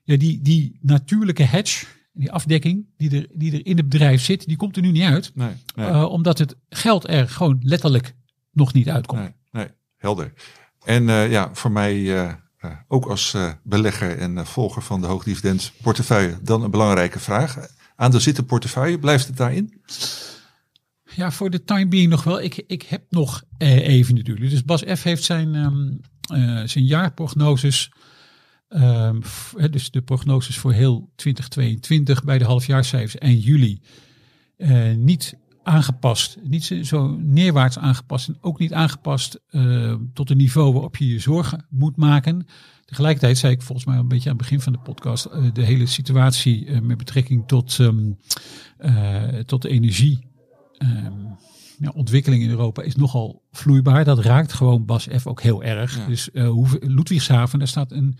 [0.03, 4.45] Ja, die, die natuurlijke hedge, die afdekking die er, die er in het bedrijf zit,
[4.47, 5.31] die komt er nu niet uit.
[5.35, 8.15] Nee, nee, Eh, omdat het geld er gewoon letterlijk
[8.51, 9.21] nog niet uitkomt.
[9.21, 10.33] nee, nee, helder.
[10.85, 12.03] En ja, voor mij
[12.87, 17.57] ook als eh, belegger en eh, volger van de hoogdividend portefeuille dan een belangrijke vraag.
[17.95, 19.81] Aan de zitten portefeuille, blijft het daarin?
[21.15, 22.41] Ja, voor de time being nog wel.
[22.41, 24.49] Ik, ik heb nog eh, even natuurlijk.
[24.49, 25.03] Dus Bas F.
[25.03, 25.91] heeft zijn, ehm,
[26.39, 27.91] eh, zijn jaarprognoses.
[28.67, 29.21] ehm,
[29.71, 33.81] dus de prognoses voor heel 2022 bij de halfjaarcijfers en juli.
[34.57, 35.37] eh, niet
[35.67, 36.37] aangepast.
[36.43, 38.27] Niet zo- neerwaarts aangepast.
[38.27, 42.47] En ook niet aangepast eh, tot een niveau waarop je je zorgen moet maken.
[42.85, 45.25] Tegelijkertijd zei ik volgens mij een beetje aan het begin van de podcast.
[45.25, 48.11] eh, de hele situatie eh, met betrekking tot, ehm,
[48.77, 50.25] eh, tot de energie
[50.77, 51.13] ehm,
[51.79, 54.03] ja, ontwikkeling in Europa is nogal vloeibaar.
[54.03, 55.97] Dat raakt gewoon Bas F ook heel erg.
[55.97, 56.05] Ja.
[56.07, 56.29] Dus
[56.79, 58.17] Ludwigshaven, daar staat een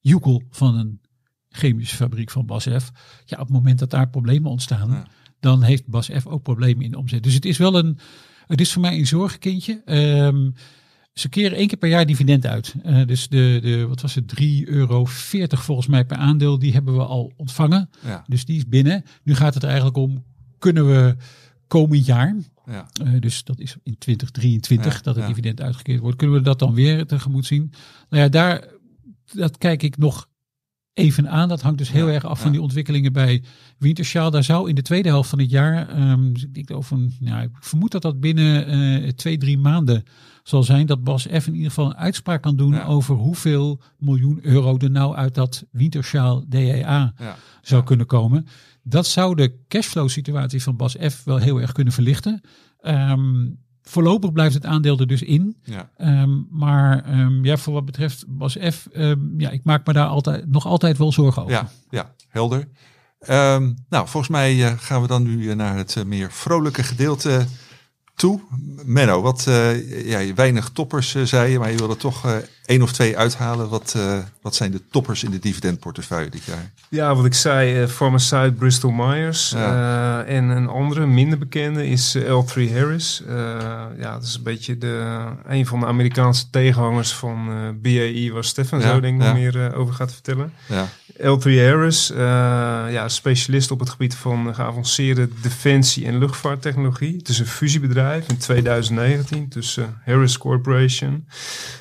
[0.00, 1.00] joekel van een
[1.48, 2.90] chemische fabriek van Bas F.
[3.24, 5.06] Ja, op het moment dat daar problemen ontstaan, Ja.
[5.40, 7.22] Dan heeft Bas F ook problemen in de omzet.
[7.22, 7.98] Dus het is wel een,
[8.46, 9.82] het is voor mij een zorgenkindje.
[9.84, 10.50] Ehm,
[11.12, 12.74] ze keren één keer per jaar dividend uit.
[12.82, 16.96] Eh, dus de, de, wat was het, 3,40 euro volgens mij per aandeel, die hebben
[16.96, 17.90] we al ontvangen.
[18.04, 19.04] Ja, Dus die is binnen.
[19.22, 20.24] Nu gaat het er eigenlijk om,
[20.58, 21.16] kunnen we
[21.66, 22.36] komend jaar,
[22.66, 25.28] ja, eh, dus dat is in 2023 Ja, dat het ja.
[25.30, 27.72] dividend uitgekeerd wordt, kunnen we dat dan weer tegemoet zien?
[28.08, 28.64] Nou ja, daar
[29.32, 30.28] dat kijk ik nog
[31.00, 31.48] even aan.
[31.48, 32.42] Dat hangt dus heel Ja, erg af ja.
[32.42, 33.42] van die ontwikkelingen bij
[33.78, 34.30] Wintershaal.
[34.30, 37.16] Daar zou in de tweede helft van het jaar, ehm, dus ik denk over, een-
[37.20, 40.02] ja, ik vermoed dat dat binnen eh, twee, drie maanden
[40.42, 42.84] zal zijn dat Bas F in ieder geval een uitspraak kan doen Ja.
[42.84, 47.14] over hoeveel miljoen euro er nou uit dat Wintershaal DEA
[47.62, 48.46] zou kunnen komen.
[48.82, 52.40] Dat zou de cashflow situatie van Bas F wel heel erg kunnen verlichten.
[52.80, 53.46] Ehm,
[53.90, 55.56] voorlopig blijft het aandeel er dus in.
[55.62, 55.90] ja.
[55.96, 60.06] Ehm, maar ehm, ja, voor wat betreft Bas F, ehm, ja, ik maak me daar
[60.06, 61.54] altijd, nog altijd wel zorgen over.
[61.54, 62.68] Ja, ja, helder.
[63.88, 67.46] Nou, volgens mij eh, gaan we dan nu eh, naar het eh, meer vrolijke gedeelte
[68.20, 68.40] toe.
[68.84, 72.36] Menno, wat, eh, ja, je weinig toppers eh, zei je, maar je wilde toch eh
[72.70, 73.68] één of twee uithalen.
[73.68, 73.96] Wat,
[74.42, 76.72] wat zijn de toppers in de dividendportefeuille dit jaar?
[76.88, 79.50] Ja, wat ik zei, uh, Pharmacyte Bristol Myers.
[79.50, 80.24] Ja.
[80.24, 83.22] En een andere, minder bekende, is eh, L3 Harris.
[83.98, 87.48] Ja, dat is een beetje de, een van de Amerikaanse tegenhangers van
[87.82, 89.32] BAE, waar Stefan Ja, zo denk ik ja.
[89.32, 90.52] meer over gaat vertellen.
[90.66, 90.88] Ja,
[91.20, 92.18] L3 Harris, eh,
[92.90, 97.16] ja, specialist op het gebied van geavanceerde defensie- en luchtvaarttechnologie.
[97.16, 101.26] Het is een fusiebedrijf in 2019 tussen Harris Corporation,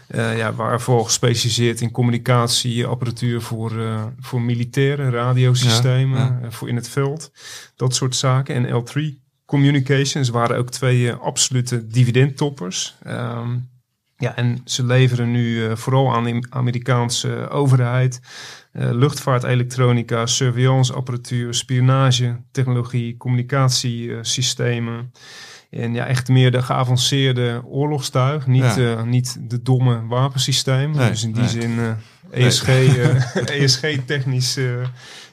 [0.08, 6.48] eh, ja, waarvoor gespecialiseerd in communicatieapparatuur voor, eh, voor militaire radiosystemen, Ja, ja.
[6.48, 7.32] eh, voor in het veld,
[7.76, 8.56] dat soort zaken.
[8.56, 12.96] En L3 Communications waren ook twee eh, absolute dividendtoppers.
[13.04, 13.58] Ehm,
[14.18, 18.20] ja, en ze leveren nu eh, vooral aan de Amerikaanse overheid
[18.80, 25.12] eh, luchtvaartelektronica, surveillanceapparatuur, spionage, technologie, communicatiesystemen.
[25.70, 28.78] En ja, echt meer de geavanceerde oorlogstuig, niet, Ja.
[28.98, 30.98] eh, niet de domme wapensystemen.
[30.98, 31.50] Nee, dus in die nee.
[31.52, 34.66] zin eh, ESG, eh, ESG technisch eh,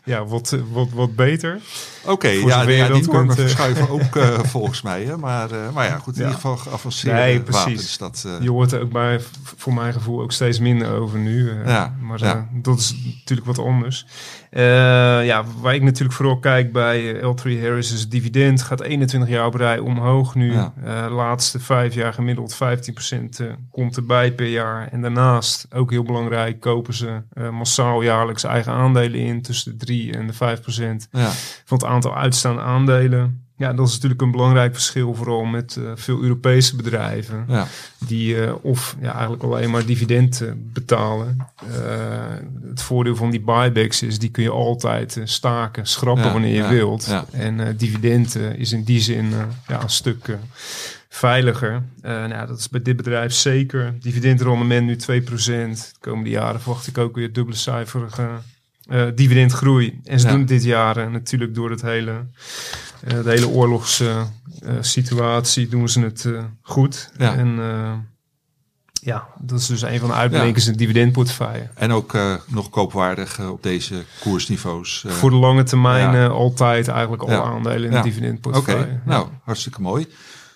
[0.06, 1.60] ja, wat, eh, wat, wat beter.
[2.04, 3.36] Oké, ja, ja, dat die normen kunt, eh.
[3.36, 5.04] verschuiven ook eh, volgens mij.
[5.04, 5.16] Hè?
[5.16, 6.26] Maar, maar ja, goed, in Ja.
[6.26, 7.98] ieder geval geavanceerde Nee, precies.
[7.98, 8.22] wapens.
[8.22, 11.52] Dat, Je hoort er ook bij, voor mijn gevoel, ook steeds minder over nu.
[11.66, 12.48] Ja, maar ja.
[12.52, 14.06] dat is natuurlijk wat anders.
[15.24, 18.62] Ja, waar ik natuurlijk vooral kijk bij eh, L3 Harris is dividend.
[18.62, 20.52] Gaat 21 jaar op rij omhoog nu.
[20.52, 20.72] Ja.
[21.10, 24.88] Laatste vijf jaar gemiddeld 15% eh, komt erbij per jaar.
[24.92, 29.42] En daarnaast, ook heel belangrijk, kopen ze massaal jaarlijks eigen aandelen in.
[29.42, 30.36] Tussen de 3 en de 5%
[31.10, 31.30] ja,
[31.64, 33.44] van het aantal uitstaande aandelen.
[33.58, 37.44] Ja, dat is natuurlijk een belangrijk verschil, vooral met eh, veel Europese bedrijven.
[37.48, 37.66] ja,
[38.06, 41.46] Die eh, of ja, eigenlijk alleen maar dividend eh, betalen.
[42.68, 46.62] Het voordeel van die buybacks is, die kun je altijd staken, schrappen Ja, wanneer je
[46.62, 47.14] ja, wilt.
[47.32, 49.32] En dividend eh, is in die zin
[49.68, 50.38] ja, een stuk
[51.08, 51.82] veiliger.
[52.02, 53.94] Nou, ja, dat is bij dit bedrijf zeker.
[54.00, 55.26] Dividendrendement nu 2%.
[55.34, 58.34] De komende jaren verwacht ik ook weer dubbelecijferige eh
[59.14, 60.00] dividendgroei.
[60.04, 60.30] En ze Ja.
[60.32, 62.26] doen het dit jaar eh, natuurlijk door het hele,
[63.04, 67.10] eh, de hele oorlogssituatie doen ze het eh, goed.
[67.18, 67.34] Ja.
[67.34, 67.92] En eh,
[68.92, 71.68] ja, dat is dus een van de uitblinkers in het dividendportefeuille.
[71.74, 75.04] En ook eh, nog koopwaardig eh, op deze koersniveaus.
[75.06, 75.12] eh.
[75.12, 76.24] Voor de lange termijn ja.
[76.24, 77.42] eh, altijd eigenlijk al Ja.
[77.42, 77.88] aandelen in Ja.
[77.90, 78.92] het Oké, dividendportefeuille.
[78.92, 79.00] Ja.
[79.04, 80.06] nou, hartstikke mooi.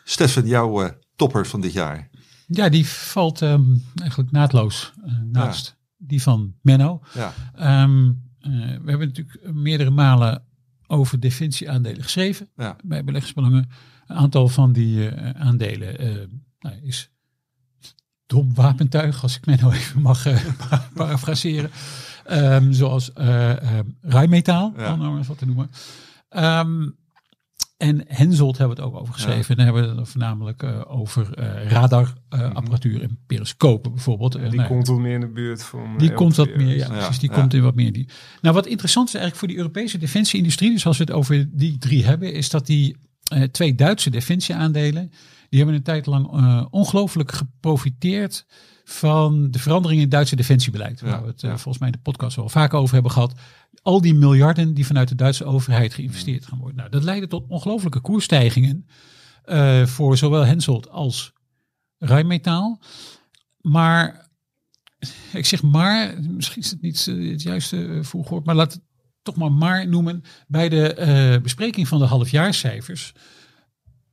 [0.05, 2.09] Stefan, jouw eh, topper van dit jaar.
[2.47, 3.62] Ja, die valt ehm,
[4.01, 7.03] eigenlijk naadloos eh, naast die van Menno.
[7.14, 8.07] Ja, Ehm,
[8.40, 8.51] eh,
[8.82, 10.42] we hebben natuurlijk meerdere malen
[10.86, 13.70] over defensieaandelen geschreven ja, bij beleggersbelangen.
[14.07, 16.14] Een aantal van die eh, aandelen eh,
[16.61, 17.11] nou, is
[18.26, 20.26] dom wapentuig, als ik Menno even mag
[20.94, 21.70] parafraseren.
[22.70, 23.11] Zoals
[24.01, 24.92] Rijmetaal, Ja.
[24.92, 25.70] om nou eens wat te noemen.
[26.28, 26.88] Ehm,
[27.81, 29.49] en Henselt hebben we het ook over geschreven.
[29.49, 34.35] En dan hebben we het voornamelijk eh, over eh, radarapparatuur en periscopen bijvoorbeeld.
[34.35, 35.99] Eh, Die nou komt wat meer in de buurt van...
[35.99, 37.18] die komt wat meer, ja, precies.
[37.18, 37.37] Die ja.
[37.37, 38.09] komt in wat meer die.
[38.41, 41.78] Nou, wat interessant is eigenlijk voor die Europese defensieindustrie, dus als we het over die
[41.78, 42.97] drie hebben, is dat die
[43.51, 45.12] twee Duitse defensieaandelen,
[45.51, 48.46] die hebben een tijd lang eh, ongelooflijk geprofiteerd
[48.90, 51.01] van de veranderingen in het Duitse defensiebeleid.
[51.01, 53.34] Waar we het eh, volgens mij in de podcast wel vaak over hebben gehad.
[53.82, 56.76] Al die miljarden die vanuit de Duitse overheid geïnvesteerd gaan worden.
[56.76, 58.86] Nou, dat leidde tot ongelooflijke koersstijgingen
[59.44, 61.32] eh, voor zowel Hensoldt als
[61.98, 62.80] Rijnmetaal.
[63.61, 64.28] Maar
[65.32, 68.82] ik zeg maar, misschien is het niet het juiste eh, volgorde, maar laat het
[69.22, 70.22] toch maar maar noemen.
[70.46, 73.12] Bij de bespreking van de halfjaarcijfers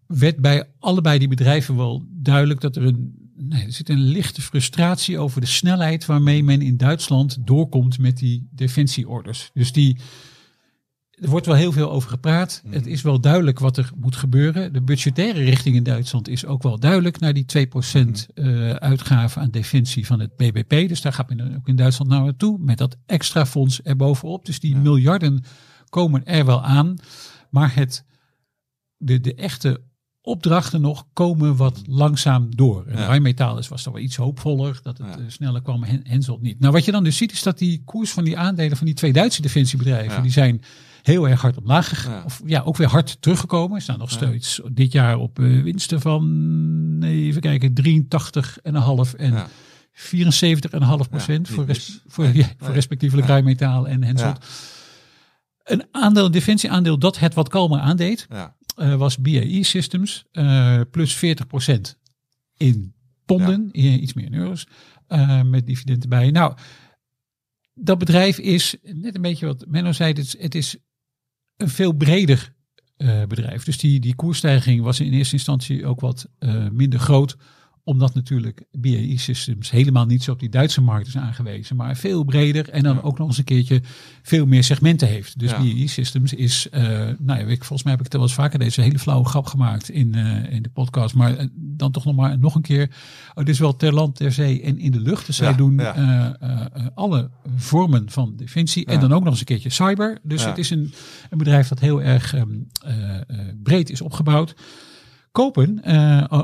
[0.07, 4.41] werd bij allebei die bedrijven wel duidelijk dat er een, nee, er zit een lichte
[4.41, 9.49] frustratie over de snelheid waarmee men in Duitsland doorkomt met die defensieorders.
[9.53, 9.97] Dus die,
[11.11, 12.63] er wordt wel heel veel over gepraat.
[12.69, 14.73] Het is wel duidelijk wat er moet gebeuren.
[14.73, 17.99] De budgettaire richting in Duitsland is ook wel duidelijk naar die 2%
[18.33, 20.89] eh uitgaven aan defensie van het BBP.
[20.89, 24.45] Dus daar gaat men ook in Duitsland naar naartoe met dat extra fonds erbovenop.
[24.45, 25.43] Dus die miljarden
[25.89, 26.95] komen er wel aan.
[27.49, 28.05] Maar het,
[28.97, 29.81] de, de echte
[30.27, 32.85] opdrachten nog komen wat langzaam door.
[32.87, 33.05] En Ja.
[33.05, 35.17] Rijnmetaal is was dan wel iets hoopvoller dat het Ja.
[35.17, 35.83] eh, sneller kwam.
[35.83, 36.59] Hen- Henselt niet.
[36.59, 38.95] Nou, wat je dan dus ziet is dat die koers van die aandelen van die
[38.95, 40.21] twee Duitse defensiebedrijven, Ja.
[40.21, 40.61] die zijn
[41.01, 42.13] heel erg hard omlaag gegaan.
[42.17, 42.23] Ja.
[42.23, 43.81] Of ja, ook weer hard teruggekomen.
[43.81, 46.23] Staan nog steeds dit jaar op eh, winsten van,
[46.97, 49.47] nee, even kijken, 83,5 en ja,
[49.91, 54.45] 74,5 procent voor, res- voor, Nee, voor respectievelijk Rijnmetaal en Henselt.
[55.63, 58.55] Een aandeel, defensieaandeel dat het wat kalmer aandeed, ja,
[58.97, 60.25] was BAE Systems.
[60.31, 61.97] eh, plus 40%
[62.57, 62.93] in
[63.25, 64.67] ponden, eh, iets meer in euro's.
[65.07, 66.31] eh, met dividend erbij.
[66.31, 66.57] Nou,
[67.73, 70.77] dat bedrijf is, net een beetje wat Menno zei, het is, het is
[71.57, 72.53] een veel breder
[72.97, 73.63] eh, bedrijf.
[73.63, 77.37] Dus die, die koersstijging was in eerste instantie ook wat eh, minder groot
[77.87, 82.23] omdat natuurlijk BAE Systems helemaal niet zo op die Duitse markt is aangewezen, maar veel
[82.23, 83.01] breder en dan Ja.
[83.01, 83.81] ook nog eens een keertje
[84.21, 85.39] veel meer segmenten heeft.
[85.39, 85.57] Dus Ja.
[85.57, 86.81] BAE Systems is, eh,
[87.19, 89.45] nou ja, ik, volgens mij heb ik het wel eens vaker deze hele flauwe grap
[89.45, 92.89] gemaakt in, eh, in de podcast, maar eh, dan toch nog maar nog een keer.
[93.29, 95.25] Oh, dit is wel ter land, ter zee en in de lucht.
[95.25, 95.81] Dus zij doen
[96.95, 100.19] alle vormen van defensie en dan ook nog eens een keertje cyber.
[100.23, 100.93] Dus het is een,
[101.29, 102.49] een bedrijf dat heel erg ehm,
[102.85, 103.23] eh, eh,
[103.63, 104.55] breed is opgebouwd
[105.31, 105.83] kopen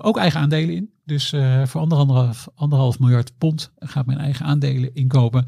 [0.03, 0.92] ook eigen aandelen in.
[1.05, 5.45] Dus eh, voor anderhalf, anderhalf miljard pond gaat men eigen aandelen inkopen.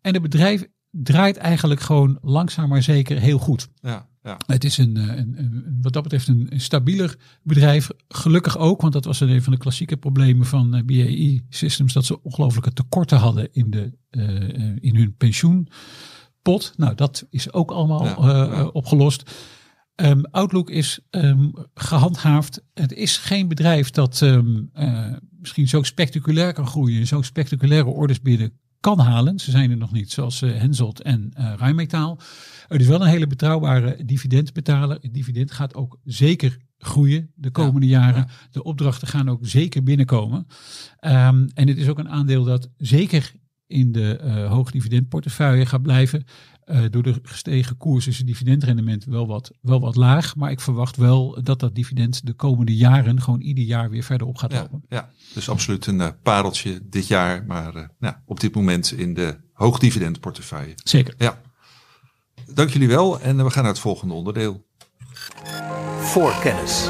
[0.00, 3.68] En het bedrijf draait eigenlijk gewoon langzaam maar zeker heel goed.
[3.80, 4.36] ja, ja.
[4.46, 7.88] Het is een, een, een wat dat betreft een, stabieler bedrijf.
[8.08, 11.92] Gelukkig ook, want dat was een van de klassieke problemen van eh, BAE Systems.
[11.92, 16.72] Dat ze ongelooflijke tekorten hadden in, de, eh, in hun pensioenpot.
[16.76, 19.30] Nou, dat is ook allemaal Ja, opgelost.
[19.94, 22.62] Ehm, Outlook is ehm, gehandhaafd.
[22.74, 28.20] Het is geen bedrijf dat ehm, eh, misschien zo spectaculair kan groeien, zo spectaculaire orders
[28.20, 29.38] binnen kan halen.
[29.38, 32.18] Ze zijn er nog niet, zoals uh, Henselt en uh, Rijnmetaal.
[32.68, 34.98] Het is wel een hele betrouwbare dividendbetaler.
[35.00, 38.26] Het dividend gaat ook zeker groeien de komende jaren.
[38.50, 40.46] De opdrachten gaan ook zeker binnenkomen.
[41.00, 43.32] Um, en het is ook een aandeel dat zeker
[43.66, 46.24] in de uh, hoogdividendportefeuille gaat blijven.
[46.72, 50.36] Uh, door de gestegen koers is het dividendrendement wel wat, wel wat laag.
[50.36, 54.26] Maar ik verwacht wel dat dat dividend de komende jaren gewoon ieder jaar weer verder
[54.26, 54.84] op gaat ja, lopen.
[54.88, 57.44] Ja, dus absoluut een uh, pareltje dit jaar.
[57.46, 60.74] Maar uh, nou, op dit moment in de hoogdividendportefeuille.
[60.84, 61.14] Zeker.
[61.18, 61.40] Ja.
[62.54, 64.66] Dank jullie wel en we gaan naar het volgende onderdeel.
[66.00, 66.88] Voor kennis.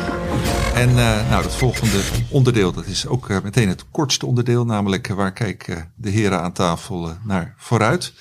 [0.75, 5.09] En uh, nou, het volgende onderdeel, dat is ook uh, meteen het kortste onderdeel, namelijk
[5.09, 8.13] uh, waar kijken de heren aan tafel naar vooruit.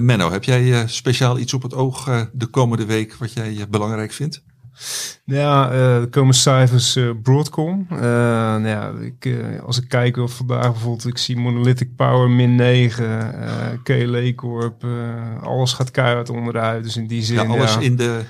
[0.00, 4.42] Menno, heb jij speciaal iets op het oog de komende week wat jij belangrijk vindt?
[5.24, 7.86] Ja, er komen cijfers Broadcom.
[7.88, 13.80] nou ja, ik, als ik kijk of vandaag bijvoorbeeld, ik zie Monolithic Power min 9,
[13.82, 14.86] KLA Corp,
[15.40, 16.84] alles gaat keihard onderuit.
[16.84, 17.36] Dus in die zin.
[17.36, 18.20] Ja, alles ja, in de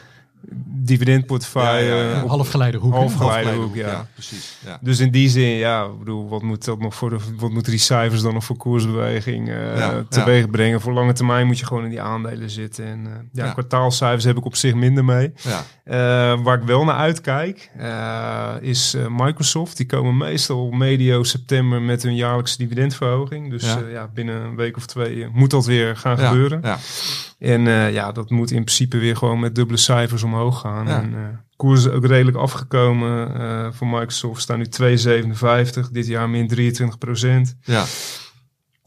[0.87, 1.95] dividendportefeuille.
[1.95, 2.93] Ja, ja, Halfgeleiderhoek.
[2.95, 3.87] Halfgeleiderhoek, ja.
[3.89, 4.57] ja, precies.
[4.65, 4.79] Ja.
[4.81, 7.71] Dus in die zin, ja, ik bedoel, wat moet dat nog voor de, wat moeten
[7.73, 10.81] die cijfers dan nog voor koersbeweging eh Ja, teweeg brengen?
[10.81, 12.85] Voor lange termijn moet je gewoon in die aandelen zitten.
[12.87, 13.53] En eh, ja, Ja.
[13.53, 15.33] kwartaalcijfers heb ik op zich minder mee.
[15.43, 15.65] Ja.
[15.85, 19.77] Eh, waar ik wel naar uitkijk, eh, is Microsoft.
[19.77, 23.51] Die komen meestal medio september met hun jaarlijkse dividendverhoging.
[23.51, 24.11] Dus Ja.
[24.15, 26.61] binnen een week of twee moet dat weer gaan Ja, gebeuren.
[26.63, 26.79] Ja.
[27.39, 30.72] En eh, ja, dat moet in principe weer gewoon met dubbele cijfers omhoog gaan.
[30.87, 31.01] Ja.
[31.03, 31.21] En, eh,
[31.57, 34.43] koers is ook redelijk afgekomen eh voor Microsoft.
[34.43, 35.91] Staan nu 2,57.
[35.91, 37.57] Dit jaar min 23 procent.
[37.63, 37.85] ja.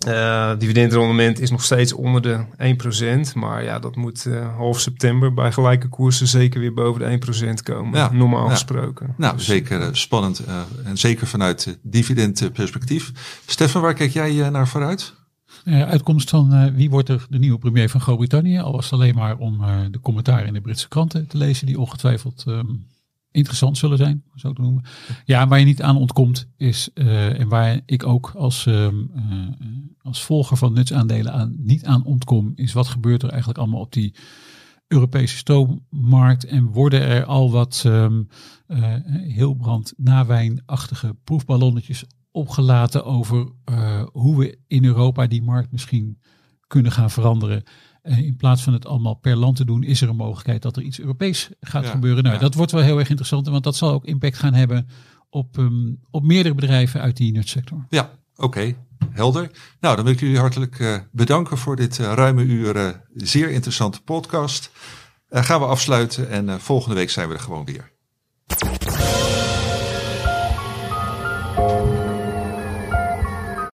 [0.07, 3.35] Eh dividendrendement is nog steeds onder de 1%.
[3.35, 4.27] Maar ja, dat moet
[4.57, 7.99] half september bij gelijke koersen zeker weer boven de 1% komen.
[7.99, 8.11] Ja.
[8.13, 8.49] Normaal Ja.
[8.51, 9.13] gesproken.
[9.17, 10.41] Nou, Dus, zeker spannend.
[10.83, 13.11] en zeker vanuit dividendperspectief.
[13.45, 15.13] Stefan, waar kijk jij naar vooruit?
[15.65, 18.59] Eh, uitkomst van eh, wie wordt er de nieuwe premier van Groot-Brittannië?
[18.59, 21.65] Al was het alleen maar om eh, de commentaar in de Britse kranten te lezen,
[21.65, 22.65] die ongetwijfeld ehm,
[23.31, 24.83] interessant zullen zijn, zo te noemen.
[25.25, 29.23] Ja, waar je niet aan ontkomt is, en waar ik ook als, ehm, eh,
[30.01, 33.93] als volger van nutsaandelen aan, niet aan ontkom, is wat gebeurt er eigenlijk allemaal op
[33.93, 34.15] die
[34.87, 38.21] Europese stoommarkt en worden er al wat ehm
[38.67, 38.95] eh,
[39.27, 42.05] heel brand nawijnachtige proefballonnetjes
[42.35, 46.21] opgelaten over eh, hoe we in Europa die markt misschien
[46.67, 47.63] kunnen gaan veranderen.
[48.01, 50.75] Eh, in plaats van het allemaal per land te doen, is er een mogelijkheid dat
[50.75, 52.23] er iets Europees gaat Ja, gebeuren.
[52.23, 52.41] Nou, ja.
[52.41, 54.87] dat wordt wel heel erg interessant, want dat zal ook impact gaan hebben
[55.29, 57.85] op, ehm, op meerdere bedrijven uit die nutsector.
[57.89, 58.75] Ja, oké.
[59.09, 59.51] Helder.
[59.79, 64.71] Nou, dan wil ik jullie hartelijk eh, bedanken voor dit ruime uur zeer interessante podcast.
[65.29, 67.93] Gaan we afsluiten en volgende week zijn we er gewoon weer.